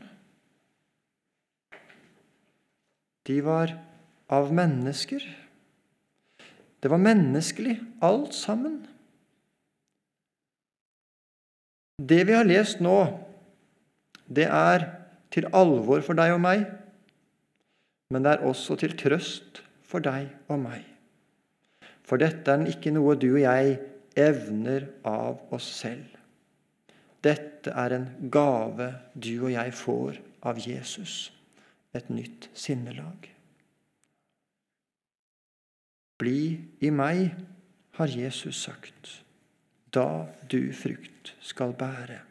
De 3.25 3.39
var 3.45 3.73
av 4.29 4.51
mennesker. 4.53 5.23
Det 6.79 6.91
var 6.91 7.01
menneskelig, 7.01 7.79
alt 8.05 8.33
sammen. 8.37 8.83
Det 11.97 12.25
vi 12.27 12.35
har 12.35 12.45
lest 12.45 12.81
nå, 12.83 12.97
det 14.27 14.45
er 14.51 14.89
til 15.33 15.47
alvor 15.55 16.03
for 16.05 16.17
deg 16.17 16.33
og 16.35 16.41
meg, 16.43 16.65
men 18.11 18.25
det 18.25 18.35
er 18.35 18.45
også 18.45 18.77
til 18.79 18.93
trøst 18.99 19.63
for 19.87 20.03
deg 20.03 20.27
og 20.51 20.59
meg. 20.61 20.83
For 22.05 22.21
dette 22.21 22.51
er 22.51 22.67
ikke 22.69 22.93
noe 22.93 23.15
du 23.17 23.31
og 23.31 23.41
jeg 23.41 23.79
evner 24.19 24.89
av 25.07 25.55
oss 25.55 25.67
selv. 25.79 26.05
Dette 27.25 27.73
er 27.73 27.95
en 27.95 28.05
gave 28.29 28.91
du 29.17 29.47
og 29.47 29.51
jeg 29.55 29.73
får 29.73 30.19
av 30.45 30.59
Jesus, 30.61 31.31
et 31.95 32.09
nytt 32.11 32.49
sinnelag. 32.53 33.29
Bli 36.19 36.39
i 36.83 36.91
meg, 36.91 37.35
har 37.95 38.11
Jesus 38.11 38.59
sagt, 38.67 39.11
da 39.95 40.27
du 40.51 40.71
frukt 40.75 41.33
skal 41.39 41.75
bære. 41.79 42.21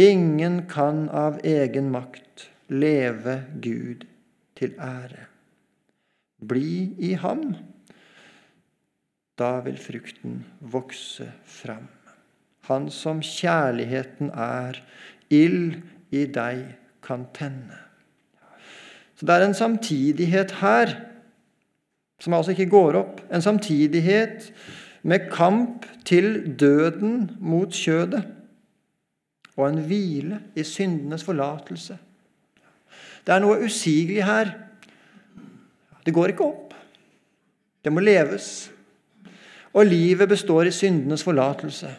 Ingen 0.00 0.62
kan 0.70 1.08
av 1.12 1.40
egen 1.44 1.90
makt 1.92 2.48
leve 2.72 3.42
Gud 3.60 4.06
til 4.56 4.76
ære. 4.80 5.26
Bli 6.38 6.94
i 7.10 7.12
ham 7.20 7.50
da 9.38 9.58
vil 9.62 9.78
frukten 9.78 10.42
vokse 10.60 11.30
fram. 11.46 11.86
Han 12.68 12.90
som 12.92 13.22
kjærligheten 13.24 14.32
er, 14.34 14.80
ild 15.30 15.78
i 16.10 16.24
deg 16.26 16.64
kan 17.04 17.28
tenne. 17.36 17.78
Så 19.18 19.26
Det 19.26 19.34
er 19.34 19.46
en 19.46 19.54
samtidighet 19.54 20.52
her 20.60 20.94
som 22.20 22.34
altså 22.34 22.54
ikke 22.54 22.70
går 22.70 22.98
opp. 22.98 23.20
En 23.34 23.42
samtidighet 23.42 24.52
med 25.02 25.30
kamp 25.32 25.86
til 26.04 26.54
døden 26.60 27.30
mot 27.40 27.72
kjødet 27.74 28.22
og 29.56 29.68
en 29.68 29.80
hvile 29.82 30.40
i 30.54 30.62
syndenes 30.62 31.24
forlatelse. 31.24 31.98
Det 33.26 33.34
er 33.34 33.42
noe 33.42 33.64
usigelig 33.66 34.22
her. 34.24 34.54
Det 36.06 36.14
går 36.14 36.32
ikke 36.32 36.46
opp. 36.46 36.74
Det 37.84 37.92
må 37.92 38.00
leves 38.00 38.70
og 39.74 39.86
livet 39.86 40.28
består 40.28 40.70
i 40.70 40.74
syndenes 40.74 41.24
forlatelse. 41.24 41.90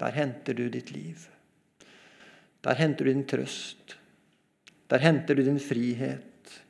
Der 0.00 0.10
henter 0.10 0.52
du 0.52 0.68
ditt 0.68 0.90
liv. 0.90 1.16
Der 2.64 2.74
henter 2.74 3.04
du 3.04 3.10
din 3.10 3.26
trøst. 3.26 3.99
Der 4.90 4.98
henter 4.98 5.34
du 5.34 5.44
din 5.44 5.60
frihet. 5.60 6.64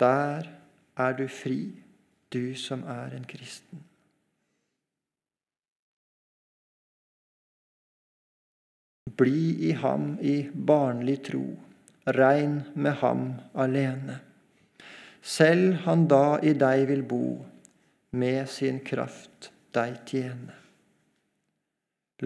Der 0.00 0.42
er 0.96 1.12
du 1.12 1.28
fri, 1.28 1.82
du 2.32 2.54
som 2.54 2.82
er 2.82 3.16
en 3.16 3.24
kristen. 3.28 3.82
Bli 9.16 9.68
i 9.68 9.72
ham 9.78 10.16
i 10.22 10.48
barnlig 10.50 11.20
tro, 11.28 11.44
regn 12.06 12.62
med 12.74 12.98
ham 12.98 13.26
alene. 13.54 14.18
Selv 15.22 15.84
han 15.84 16.08
da 16.10 16.40
i 16.42 16.52
deg 16.58 16.88
vil 16.88 17.04
bo, 17.06 17.24
med 18.10 18.48
sin 18.50 18.80
kraft 18.84 19.52
deg 19.76 20.00
tjene. 20.08 20.56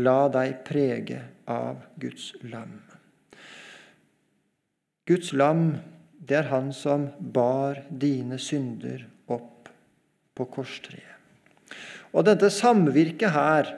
La 0.00 0.28
deg 0.32 0.62
prege 0.64 1.20
av 1.46 1.84
Guds 2.00 2.32
lam. 2.42 2.87
Guds 5.08 5.32
lam, 5.32 5.72
det 6.20 6.36
er 6.42 6.50
han 6.50 6.70
som 6.76 7.08
bar 7.18 7.80
dine 7.88 8.36
synder 8.40 9.06
opp 9.32 9.70
på 10.36 10.46
korstreet. 10.52 11.16
Og 12.12 12.24
dette 12.24 12.48
samvirket 12.52 13.32
her, 13.32 13.72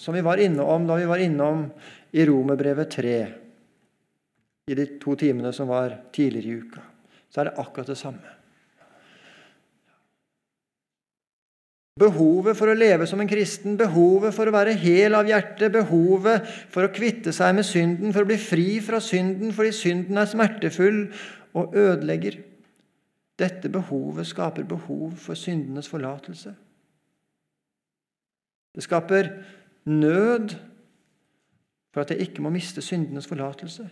som 0.00 0.16
vi 0.16 0.24
var 0.24 0.40
innom 0.40 0.86
da 0.88 0.96
vi 1.00 1.08
var 1.08 1.20
innom 1.24 1.66
i 2.12 2.24
Romerbrevet 2.28 2.96
3, 2.96 3.18
i 4.68 4.76
de 4.78 4.86
to 5.02 5.16
timene 5.18 5.52
som 5.56 5.68
var 5.68 5.96
tidligere 6.14 6.48
i 6.48 6.62
uka 6.62 6.88
så 7.32 7.40
er 7.40 7.48
det 7.48 7.58
akkurat 7.62 7.88
det 7.88 7.96
samme. 7.96 8.32
Behovet 12.00 12.56
for 12.56 12.72
å 12.72 12.76
leve 12.76 13.04
som 13.08 13.20
en 13.20 13.28
kristen, 13.28 13.74
behovet 13.76 14.32
for 14.32 14.48
å 14.48 14.54
være 14.54 14.72
hel 14.80 15.12
av 15.18 15.28
hjerte, 15.28 15.68
behovet 15.74 16.46
for 16.72 16.86
å 16.86 16.92
kvitte 16.94 17.34
seg 17.36 17.52
med 17.58 17.68
synden, 17.68 18.14
for 18.14 18.24
å 18.24 18.30
bli 18.30 18.38
fri 18.40 18.78
fra 18.84 19.00
synden 19.02 19.52
fordi 19.52 19.74
synden 19.76 20.20
er 20.22 20.30
smertefull 20.30 21.02
og 21.58 21.76
ødelegger. 21.76 22.38
Dette 23.36 23.68
behovet 23.72 24.30
skaper 24.30 24.64
behov 24.68 25.18
for 25.20 25.36
syndenes 25.36 25.90
forlatelse. 25.92 26.54
Det 28.72 28.86
skaper 28.86 29.28
nød 29.92 30.56
for 31.92 32.06
at 32.06 32.14
jeg 32.14 32.30
ikke 32.30 32.44
må 32.44 32.54
miste 32.54 32.80
syndenes 32.80 33.28
forlatelse. 33.28 33.84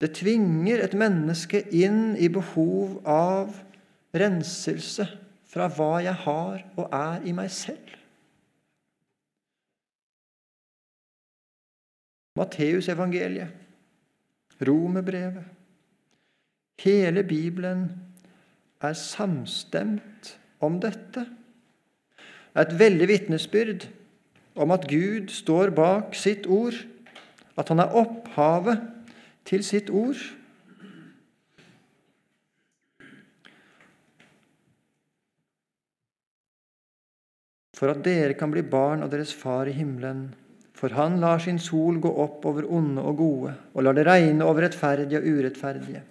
Det 0.00 0.10
tvinger 0.18 0.82
et 0.82 0.94
menneske 0.98 1.62
inn 1.76 2.16
i 2.18 2.26
behov 2.32 2.98
av 3.06 3.54
renselse 4.16 5.06
fra 5.50 5.66
hva 5.74 5.98
jeg 6.04 6.14
har 6.24 6.60
og 6.78 6.92
er 6.94 7.26
i 7.26 7.34
meg 7.34 7.50
selv. 7.50 7.96
Matteusevangeliet, 12.38 13.56
Romerbrevet 14.60 15.56
Hele 16.80 17.24
Bibelen 17.24 17.90
er 18.80 18.92
samstemt 18.92 20.38
om 20.60 20.78
dette. 20.80 21.26
Det 22.50 22.56
er 22.56 22.64
et 22.64 22.78
veldig 22.78 23.08
vitnesbyrd 23.08 23.84
om 24.56 24.72
at 24.74 24.86
Gud 24.88 25.28
står 25.28 25.74
bak 25.76 26.16
sitt 26.16 26.48
ord, 26.48 26.74
at 27.56 27.68
han 27.68 27.82
er 27.84 27.92
opphavet 28.00 28.80
til 29.44 29.64
sitt 29.64 29.90
ord. 29.90 30.16
For 37.80 37.88
at 37.88 38.02
dere 38.04 38.36
kan 38.36 38.52
bli 38.52 38.60
barn 38.60 39.00
av 39.00 39.08
deres 39.08 39.32
Far 39.32 39.64
i 39.70 39.72
himmelen. 39.72 40.26
For 40.76 40.92
han 40.92 41.16
lar 41.20 41.40
sin 41.40 41.58
sol 41.60 41.96
gå 42.00 42.10
opp 42.22 42.44
over 42.48 42.66
onde 42.68 43.00
og 43.00 43.16
gode, 43.16 43.54
og 43.72 43.84
lar 43.84 43.96
det 43.96 44.04
regne 44.04 44.44
over 44.44 44.66
rettferdige 44.66 45.20
og 45.20 45.28
urettferdige. 45.28 46.02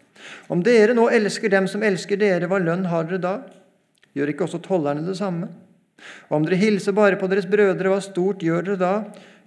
Om 0.50 0.64
dere 0.66 0.96
nå 0.98 1.08
elsker 1.14 1.54
dem 1.54 1.70
som 1.70 1.86
elsker 1.86 2.18
dere, 2.18 2.50
hva 2.50 2.58
lønn 2.62 2.88
har 2.90 3.06
dere 3.06 3.22
da? 3.22 3.34
Gjør 4.18 4.32
ikke 4.34 4.48
også 4.48 4.62
tollerne 4.66 5.06
det 5.06 5.18
samme? 5.18 5.50
Om 6.34 6.46
dere 6.48 6.58
hilser 6.58 6.96
bare 6.98 7.20
på 7.22 7.30
deres 7.30 7.46
brødre, 7.50 7.92
hva 7.94 8.00
stort 8.02 8.46
gjør 8.46 8.66
dere 8.72 8.82
da? 8.82 8.94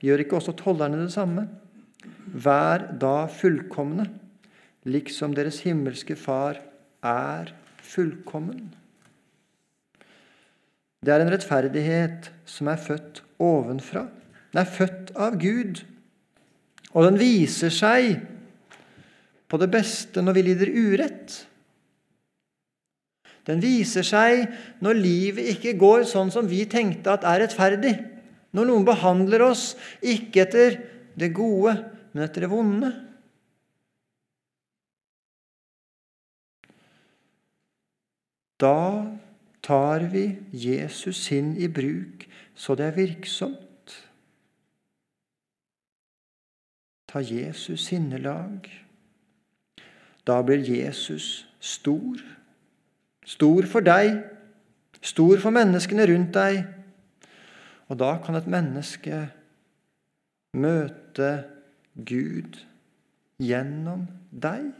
Gjør 0.02 0.22
ikke 0.22 0.38
også 0.38 0.54
tollerne 0.58 1.02
det 1.02 1.10
samme? 1.14 1.48
Vær 2.46 2.86
da 3.02 3.26
fullkomne, 3.30 4.06
liksom 4.86 5.34
deres 5.34 5.58
himmelske 5.66 6.14
Far 6.18 6.62
er 7.02 7.50
fullkommen. 7.82 8.70
Det 11.02 11.10
er 11.10 11.24
en 11.24 11.32
rettferdighet 11.32 12.28
som 12.46 12.68
er 12.70 12.78
født 12.78 13.22
ovenfra. 13.42 14.04
Den 14.52 14.60
er 14.62 14.68
født 14.70 15.10
av 15.18 15.38
Gud. 15.40 15.80
Og 16.94 17.08
den 17.08 17.18
viser 17.18 17.72
seg 17.74 18.20
på 19.50 19.58
det 19.60 19.68
beste 19.72 20.22
når 20.22 20.36
vi 20.36 20.44
lider 20.46 20.70
urett. 20.70 21.40
Den 23.48 23.58
viser 23.62 24.06
seg 24.06 24.44
når 24.84 25.00
livet 25.00 25.48
ikke 25.56 25.74
går 25.80 26.06
sånn 26.06 26.30
som 26.30 26.46
vi 26.46 26.62
tenkte 26.70 27.16
at 27.16 27.26
er 27.26 27.42
rettferdig. 27.42 27.96
Når 28.54 28.68
noen 28.68 28.86
behandler 28.86 29.42
oss 29.48 29.72
ikke 29.98 30.44
etter 30.44 30.78
det 31.18 31.32
gode, 31.34 31.74
men 32.12 32.28
etter 32.28 32.46
det 32.46 32.52
vonde. 32.52 32.92
Da 38.62 38.76
tar 39.62 40.08
vi 40.12 40.26
Jesus 40.52 41.24
sinn 41.28 41.54
i 41.56 41.68
bruk 41.70 42.26
så 42.54 42.74
det 42.74 42.86
er 42.86 42.96
virksomt. 42.96 43.94
Ta 47.08 47.20
Jesus 47.20 47.88
sinnelag. 47.88 48.68
Da 50.26 50.42
blir 50.42 50.62
Jesus 50.62 51.46
stor. 51.60 52.20
Stor 53.26 53.66
for 53.70 53.84
deg, 53.84 54.22
stor 55.02 55.38
for 55.42 55.54
menneskene 55.54 56.06
rundt 56.10 56.34
deg. 56.34 56.62
Og 57.90 57.98
da 58.00 58.16
kan 58.24 58.38
et 58.38 58.48
menneske 58.50 59.26
møte 60.56 61.32
Gud 61.94 62.60
gjennom 63.42 64.06
deg. 64.30 64.70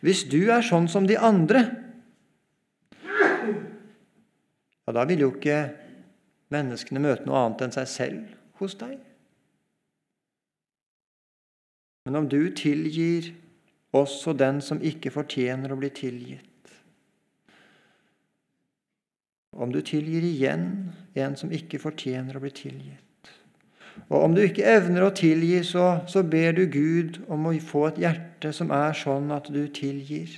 Hvis 0.00 0.24
du 0.30 0.46
er 0.54 0.64
sånn 0.64 0.86
som 0.88 1.06
de 1.08 1.18
andre, 1.18 1.66
ja, 4.86 4.94
da 4.94 5.04
vil 5.08 5.26
jo 5.26 5.32
ikke 5.34 5.58
menneskene 6.54 7.02
møte 7.02 7.26
noe 7.26 7.42
annet 7.42 7.66
enn 7.66 7.74
seg 7.74 7.90
selv 7.90 8.60
hos 8.60 8.76
deg. 8.78 8.96
Men 12.06 12.20
om 12.22 12.28
du 12.30 12.38
tilgir 12.54 13.32
også 13.96 14.32
den 14.38 14.60
som 14.62 14.82
ikke 14.82 15.10
fortjener 15.14 15.72
å 15.72 15.78
bli 15.80 15.90
tilgitt 15.94 16.44
Om 19.56 19.72
du 19.72 19.80
tilgir 19.80 20.22
igjen 20.26 20.66
en 21.16 21.36
som 21.38 21.50
ikke 21.54 21.80
fortjener 21.82 22.36
å 22.36 22.42
bli 22.44 22.52
tilgitt 22.54 23.30
Og 24.06 24.18
om 24.20 24.36
du 24.36 24.42
ikke 24.44 24.66
evner 24.68 25.08
å 25.08 25.14
tilgi, 25.16 25.62
så, 25.64 26.02
så 26.06 26.22
ber 26.22 26.54
du 26.58 26.66
Gud 26.70 27.22
om 27.32 27.48
å 27.48 27.56
få 27.58 27.88
et 27.90 28.02
hjerte 28.04 28.52
som 28.54 28.70
er 28.74 28.94
sånn 28.94 29.32
at 29.34 29.48
du 29.50 29.64
tilgir. 29.72 30.28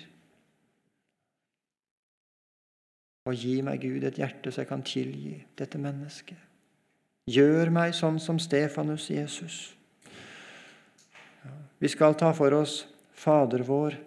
Og 3.29 3.37
gi 3.37 3.59
meg, 3.65 3.83
Gud, 3.85 4.07
et 4.09 4.19
hjerte 4.21 4.53
så 4.53 4.63
jeg 4.63 4.71
kan 4.71 4.85
tilgi 4.87 5.35
dette 5.59 5.81
mennesket. 5.81 6.39
Gjør 7.29 7.69
meg 7.75 7.93
sånn 7.93 8.17
som 8.23 8.39
Stefanus 8.41 9.11
Jesus. 9.13 9.59
Vi 11.79 11.91
skal 11.93 12.17
ta 12.19 12.33
for 12.35 12.57
oss 12.57 12.87
Fader 13.19 13.65
vår 13.67 13.99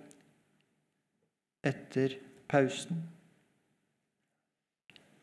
etter 1.67 2.15
pausen. 2.49 3.03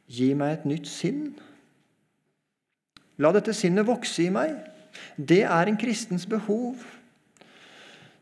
Gi 0.08 0.30
meg 0.38 0.58
et 0.58 0.68
nytt 0.68 0.88
sinn. 0.88 1.32
La 3.18 3.32
dette 3.34 3.52
sinnet 3.56 3.88
vokse 3.88 4.22
i 4.28 4.30
meg. 4.32 4.54
Det 5.18 5.42
er 5.42 5.68
en 5.68 5.80
kristens 5.80 6.28
behov. 6.30 6.84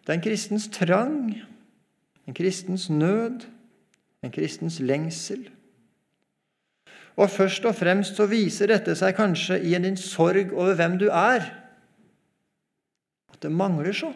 Det 0.07 0.15
er 0.15 0.17
en 0.17 0.25
kristens 0.25 0.71
trang, 0.73 1.35
en 2.27 2.35
kristens 2.35 2.89
nød, 2.91 3.45
en 4.25 4.33
kristens 4.33 4.81
lengsel. 4.81 5.45
Og 7.17 7.31
først 7.33 7.65
og 7.65 7.75
fremst 7.75 8.19
så 8.19 8.27
viser 8.29 8.69
dette 8.69 8.93
seg 8.99 9.17
kanskje 9.17 9.59
i 9.65 9.73
din 9.81 9.97
sorg 9.97 10.53
over 10.53 10.77
hvem 10.77 10.99
du 11.01 11.09
er. 11.09 11.47
At 13.33 13.41
det 13.43 13.53
mangler 13.53 13.97
så. 13.97 14.13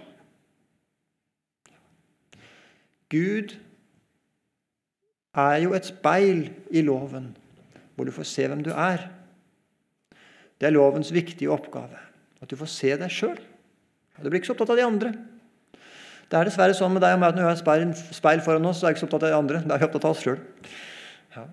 Gud 3.10 3.56
er 5.34 5.56
jo 5.64 5.72
et 5.74 5.88
speil 5.88 6.44
i 6.70 6.82
loven, 6.84 7.32
hvor 7.94 8.06
du 8.06 8.12
får 8.14 8.28
se 8.28 8.46
hvem 8.46 8.62
du 8.66 8.70
er. 8.74 9.08
Det 10.60 10.68
er 10.68 10.76
lovens 10.76 11.12
viktige 11.14 11.50
oppgave. 11.50 11.98
At 12.40 12.50
du 12.50 12.56
får 12.56 12.68
se 12.68 12.92
deg 13.00 13.12
sjøl. 13.12 13.38
Du 14.20 14.28
blir 14.28 14.40
ikke 14.40 14.50
så 14.50 14.56
opptatt 14.56 14.74
av 14.74 14.80
de 14.80 14.84
andre. 14.84 15.12
Det 16.30 16.38
er 16.38 16.46
dessverre 16.46 16.76
sånn 16.76 16.92
med 16.94 17.02
deg 17.02 17.16
og 17.16 17.22
meg 17.22 17.32
at 17.32 17.38
når 17.38 17.46
vi 17.46 17.48
har 17.48 17.86
et 17.88 18.02
speil 18.14 18.42
foran 18.44 18.68
oss, 18.68 18.78
så 18.78 18.86
er 18.86 18.92
vi 18.92 18.98
ikke 18.98 19.02
så 19.06 19.08
opptatt 19.08 19.24
av 19.26 19.32
de 19.32 19.38
andre. 19.40 19.62
Da 19.64 19.74
er 19.74 19.82
vi 19.82 19.88
opptatt 19.88 20.06
av 20.06 20.14
oss 20.14 20.22
sjøl. 20.22 20.38
Ja. 21.34 21.46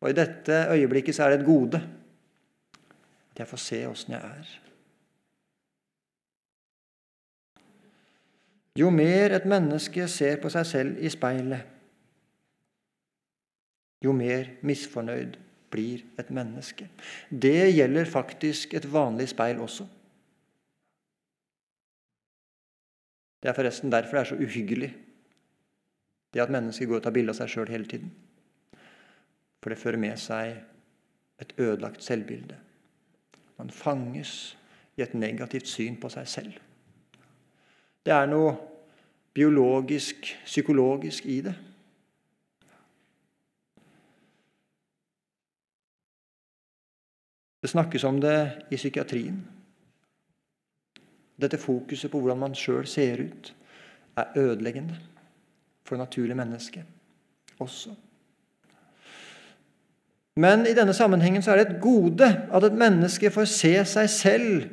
Og 0.00 0.10
i 0.10 0.16
dette 0.16 0.58
øyeblikket 0.72 1.14
så 1.14 1.24
er 1.24 1.34
det 1.34 1.40
et 1.40 1.46
gode 1.46 1.80
at 3.32 3.42
jeg 3.42 3.48
får 3.48 3.60
se 3.62 3.86
åssen 3.86 4.14
jeg 4.14 4.20
er. 4.20 4.54
Jo 8.78 8.90
mer 8.94 9.34
et 9.34 9.46
menneske 9.46 10.06
ser 10.08 10.38
på 10.42 10.50
seg 10.54 10.66
selv 10.66 11.02
i 11.02 11.10
speilet, 11.10 11.64
jo 14.04 14.12
mer 14.14 14.52
misfornøyd 14.62 15.34
blir 15.70 16.04
et 16.18 16.30
menneske. 16.30 16.86
Det 17.30 17.74
gjelder 17.74 18.06
faktisk 18.06 18.74
et 18.78 18.86
vanlig 18.92 19.28
speil 19.28 19.58
også. 19.58 19.86
Det 23.42 23.50
er 23.50 23.54
forresten 23.54 23.92
derfor 23.92 24.16
det 24.16 24.20
er 24.20 24.30
så 24.30 24.38
uhyggelig 24.38 24.94
det 26.34 26.42
at 26.42 26.50
mennesker 26.50 26.86
går 26.86 27.00
og 27.00 27.02
tar 27.02 27.14
bilde 27.14 27.32
av 27.32 27.38
seg 27.38 27.50
sjøl 27.50 27.70
hele 27.72 27.86
tiden. 27.88 28.10
For 29.62 29.72
det 29.72 29.78
fører 29.78 30.00
med 30.00 30.16
seg 30.20 30.56
et 31.42 31.52
ødelagt 31.58 32.02
selvbilde. 32.04 32.56
Man 33.58 33.70
fanges 33.70 34.56
i 34.96 35.02
et 35.02 35.14
negativt 35.14 35.68
syn 35.68 35.98
på 36.00 36.10
seg 36.10 36.28
selv. 36.28 36.58
Det 38.06 38.14
er 38.14 38.26
noe 38.30 38.54
biologisk, 39.34 40.30
psykologisk 40.44 41.26
i 41.26 41.40
det. 41.46 41.54
Det 47.62 47.70
snakkes 47.70 48.04
om 48.04 48.20
det 48.22 48.38
i 48.70 48.78
psykiatrien. 48.78 49.38
Dette 51.38 51.58
fokuset 51.58 52.10
på 52.10 52.20
hvordan 52.20 52.38
man 52.38 52.54
sjøl 52.54 52.86
ser 52.86 53.22
ut, 53.22 53.54
er 54.18 54.38
ødeleggende 54.38 54.96
for 55.84 55.94
det 55.94 56.06
naturlige 56.06 56.38
mennesket 56.38 56.84
også. 57.58 57.94
Men 60.38 60.66
i 60.70 60.74
denne 60.76 60.94
sammenhengen 60.94 61.42
så 61.42 61.52
er 61.52 61.60
det 61.60 61.64
et 61.66 61.80
gode 61.82 62.28
at 62.28 62.66
et 62.66 62.76
menneske 62.78 63.30
får 63.34 63.48
se 63.50 63.72
seg 63.90 64.10
selv. 64.12 64.68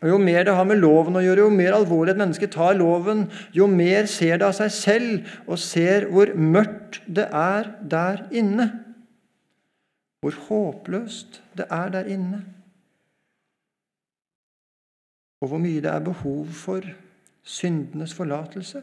Og 0.00 0.12
Jo 0.12 0.18
mer 0.22 0.44
det 0.46 0.54
har 0.56 0.68
med 0.68 0.78
loven 0.80 1.18
å 1.18 1.22
gjøre, 1.24 1.42
jo 1.44 1.52
mer 1.52 1.74
alvorlig 1.76 2.14
et 2.14 2.20
menneske 2.20 2.48
tar 2.52 2.78
loven, 2.78 3.26
jo 3.52 3.66
mer 3.68 4.06
ser 4.08 4.38
det 4.40 4.46
av 4.46 4.54
seg 4.56 4.70
selv 4.72 5.34
og 5.44 5.58
ser 5.60 6.06
hvor 6.12 6.32
mørkt 6.38 7.02
det 7.04 7.26
er 7.36 7.74
der 7.82 8.22
inne. 8.30 8.70
Hvor 10.22 10.38
håpløst 10.46 11.42
det 11.58 11.66
er 11.72 11.92
der 11.92 12.08
inne. 12.12 12.40
Og 15.40 15.50
hvor 15.50 15.60
mye 15.60 15.82
det 15.82 15.90
er 15.90 16.04
behov 16.04 16.46
for 16.52 16.84
syndenes 17.42 18.14
forlatelse. 18.14 18.82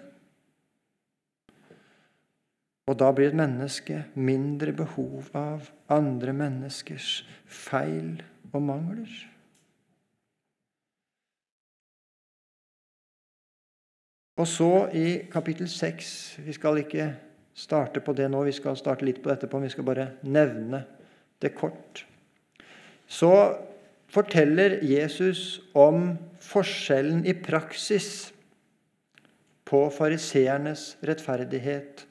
Og 2.88 2.95
da 2.95 3.09
blir 3.11 3.33
et 3.33 3.35
menneske 3.35 4.05
mindre 4.15 4.71
behov 4.75 5.27
av 5.35 5.67
andre 5.91 6.33
menneskers 6.35 7.25
feil 7.43 8.21
og 8.53 8.61
mangler. 8.63 9.11
Og 14.38 14.47
så 14.47 14.71
i 14.93 15.07
kapittel 15.33 15.67
6 15.69 16.09
Vi 16.45 16.53
skal 16.53 16.83
ikke 16.83 17.09
starte 17.57 18.03
på 18.05 18.13
det 18.13 18.29
nå, 18.29 18.43
vi 18.45 18.53
skal 18.53 18.77
starte 18.77 19.05
litt 19.05 19.23
på 19.23 19.31
dette, 19.31 19.49
men 19.51 19.65
vi 19.65 19.73
skal 19.73 19.88
bare 19.88 20.11
nevne 20.21 20.83
det 21.41 21.55
kort. 21.57 22.05
så 23.07 23.57
forteller 24.11 24.83
Jesus 24.83 25.61
om 25.75 26.17
forskjellen 26.39 27.25
i 27.25 27.33
praksis 27.33 28.33
på 29.67 29.89
fariseernes 29.91 30.97
rettferdighet 31.03 32.06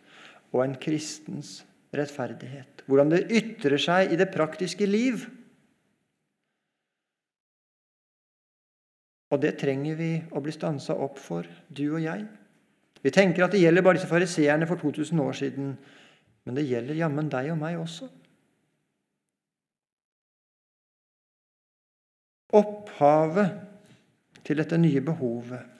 og 0.56 0.64
en 0.64 0.76
kristens 0.80 1.60
rettferdighet. 1.96 2.84
Hvordan 2.88 3.12
det 3.12 3.26
ytrer 3.30 3.78
seg 3.80 4.12
i 4.12 4.18
det 4.18 4.30
praktiske 4.32 4.88
liv. 4.88 5.26
Og 9.34 9.42
det 9.42 9.56
trenger 9.60 9.98
vi 9.98 10.10
å 10.32 10.42
bli 10.42 10.54
stansa 10.54 10.96
opp 11.02 11.18
for, 11.20 11.46
du 11.68 11.86
og 11.88 12.02
jeg. 12.02 12.24
Vi 13.02 13.12
tenker 13.14 13.44
at 13.44 13.54
det 13.54 13.60
gjelder 13.62 13.84
bare 13.84 13.98
disse 13.98 14.10
fariseerne 14.10 14.68
for 14.68 14.80
2000 14.80 15.22
år 15.22 15.36
siden. 15.36 15.74
Men 16.46 16.58
det 16.58 16.66
gjelder 16.68 16.98
jammen 16.98 17.28
deg 17.30 17.50
og 17.52 17.58
meg 17.60 17.78
også. 17.80 18.08
Opphavet 22.56 24.46
til 24.46 24.62
dette 24.62 24.78
nye 24.78 25.02
behovet 25.04 25.75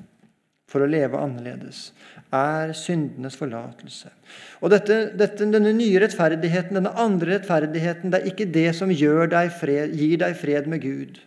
for 0.66 0.82
å 0.82 0.88
leve 0.90 1.18
annerledes 1.22 1.92
er 2.34 2.72
syndenes 2.74 3.36
forlatelse. 3.38 4.10
Og 4.60 4.72
dette, 4.72 4.98
dette, 5.14 5.46
Denne 5.46 5.70
nye 5.76 6.00
rettferdigheten, 6.02 6.80
denne 6.80 6.94
andre 6.98 7.36
rettferdigheten, 7.36 8.10
det 8.10 8.20
er 8.20 8.32
ikke 8.32 8.48
det 8.50 8.68
som 8.74 8.90
deg 8.90 9.52
fred, 9.54 9.94
gir 9.94 10.18
deg 10.18 10.36
fred 10.36 10.66
med 10.66 10.82
Gud. 10.82 11.20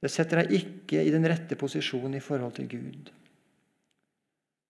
Det 0.00 0.12
setter 0.12 0.44
deg 0.44 0.54
ikke 0.60 1.02
i 1.02 1.10
den 1.10 1.26
rette 1.26 1.58
posisjonen 1.58 2.14
i 2.14 2.22
forhold 2.22 2.54
til 2.60 2.68
Gud. 2.70 3.10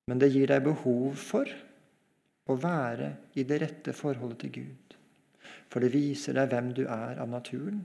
Men 0.07 0.22
det 0.22 0.30
gir 0.32 0.49
deg 0.49 0.64
behov 0.64 1.18
for 1.18 1.51
å 2.47 2.57
være 2.57 3.11
i 3.37 3.45
det 3.45 3.61
rette 3.61 3.93
forholdet 3.97 4.45
til 4.45 4.53
Gud. 4.62 4.97
For 5.68 5.82
det 5.82 5.91
viser 5.93 6.39
deg 6.39 6.53
hvem 6.53 6.70
du 6.76 6.84
er 6.87 7.18
av 7.20 7.28
naturen. 7.28 7.82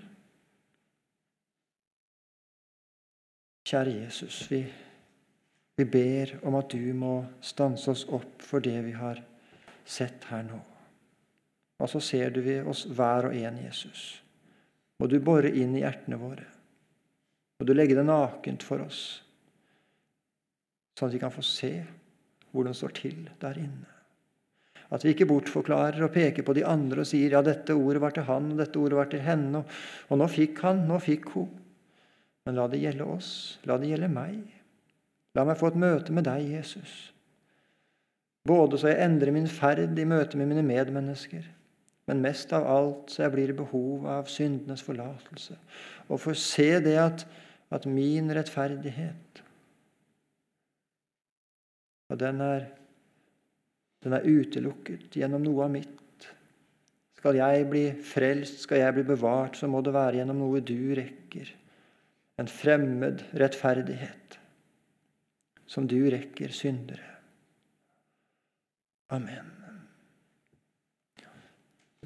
Kjære 3.68 3.98
Jesus, 4.04 4.46
vi, 4.52 4.62
vi 5.80 5.86
ber 5.86 6.34
om 6.46 6.58
at 6.60 6.74
du 6.74 6.92
må 6.94 7.22
stanse 7.42 7.92
oss 7.92 8.04
opp 8.12 8.44
for 8.46 8.64
det 8.64 8.78
vi 8.86 8.96
har 8.98 9.22
sett 9.88 10.28
her 10.30 10.44
nå. 10.46 10.60
Og 11.82 11.90
så 11.90 12.02
ser 12.04 12.34
du 12.34 12.42
vi 12.46 12.60
oss 12.62 12.84
hver 12.86 13.30
og 13.30 13.38
en, 13.38 13.58
Jesus. 13.64 14.22
Må 15.02 15.08
du 15.10 15.18
bore 15.24 15.50
inn 15.50 15.74
i 15.74 15.82
hjertene 15.82 16.20
våre. 16.22 16.46
Må 17.58 17.66
du 17.66 17.74
legge 17.74 17.98
det 17.98 18.06
nakent 18.06 18.66
for 18.66 18.84
oss, 18.84 19.22
sånn 20.98 21.10
at 21.10 21.16
vi 21.16 21.22
kan 21.22 21.34
få 21.34 21.44
se 21.46 21.74
hvordan 22.52 22.74
det 22.74 22.80
står 22.80 22.94
til 22.98 23.20
der 23.42 23.58
inne. 23.62 23.90
At 24.92 25.06
vi 25.06 25.14
ikke 25.14 25.30
bortforklarer 25.30 26.04
og 26.04 26.14
peker 26.14 26.44
på 26.44 26.56
de 26.58 26.66
andre 26.68 27.06
og 27.06 27.08
sier 27.08 27.38
ja, 27.38 27.42
dette 27.46 27.78
ordet 27.78 28.02
var 28.04 28.16
til 28.16 28.28
han, 28.28 28.50
og 28.52 28.60
dette 28.60 28.82
ordet 28.82 28.98
var 28.98 29.12
til 29.14 29.24
henne, 29.24 29.62
og, 29.62 29.78
og 30.12 30.20
nå 30.20 30.28
fikk 30.30 30.60
han, 30.66 30.84
nå 30.90 30.98
fikk 31.02 31.30
hun. 31.38 31.48
Men 32.46 32.58
la 32.58 32.66
det 32.68 32.82
gjelde 32.82 33.08
oss. 33.08 33.30
La 33.70 33.78
det 33.80 33.92
gjelde 33.92 34.10
meg. 34.12 34.42
La 35.38 35.46
meg 35.48 35.60
få 35.60 35.72
et 35.72 35.80
møte 35.80 36.14
med 36.16 36.26
deg, 36.28 36.50
Jesus. 36.58 37.12
Både 38.48 38.80
så 38.82 38.90
jeg 38.90 39.06
endrer 39.06 39.32
min 39.36 39.48
ferd 39.48 40.00
i 40.00 40.08
møte 40.08 40.40
med 40.40 40.50
mine 40.50 40.66
medmennesker, 40.66 41.46
men 42.10 42.24
mest 42.24 42.52
av 42.58 42.66
alt 42.68 43.14
så 43.14 43.24
jeg 43.26 43.34
blir 43.36 43.54
i 43.54 43.58
behov 43.60 44.08
av 44.10 44.30
syndenes 44.32 44.82
forlatelse. 44.84 45.56
Og 46.10 46.20
får 46.20 46.40
se 46.42 46.70
det 46.84 46.98
at, 47.00 47.26
at 47.72 47.88
min 47.88 48.34
rettferdighet 48.34 49.44
og 52.12 52.20
den 52.20 52.42
er, 52.44 52.66
den 54.04 54.18
er 54.18 54.26
utelukket 54.28 55.16
gjennom 55.16 55.46
noe 55.46 55.64
av 55.64 55.72
mitt. 55.72 56.28
Skal 57.16 57.38
jeg 57.38 57.70
bli 57.72 57.86
frelst, 58.04 58.66
skal 58.66 58.82
jeg 58.82 58.98
bli 58.98 59.06
bevart, 59.14 59.56
så 59.56 59.70
må 59.72 59.80
det 59.86 59.94
være 59.96 60.20
gjennom 60.20 60.42
noe 60.42 60.60
du 60.60 60.92
rekker 60.98 61.54
en 62.42 62.50
fremmed 62.50 63.22
rettferdighet 63.38 64.41
som 65.72 65.88
du 65.88 66.10
rekker 66.12 66.52
syndere. 66.52 67.06
Amen. 69.08 69.61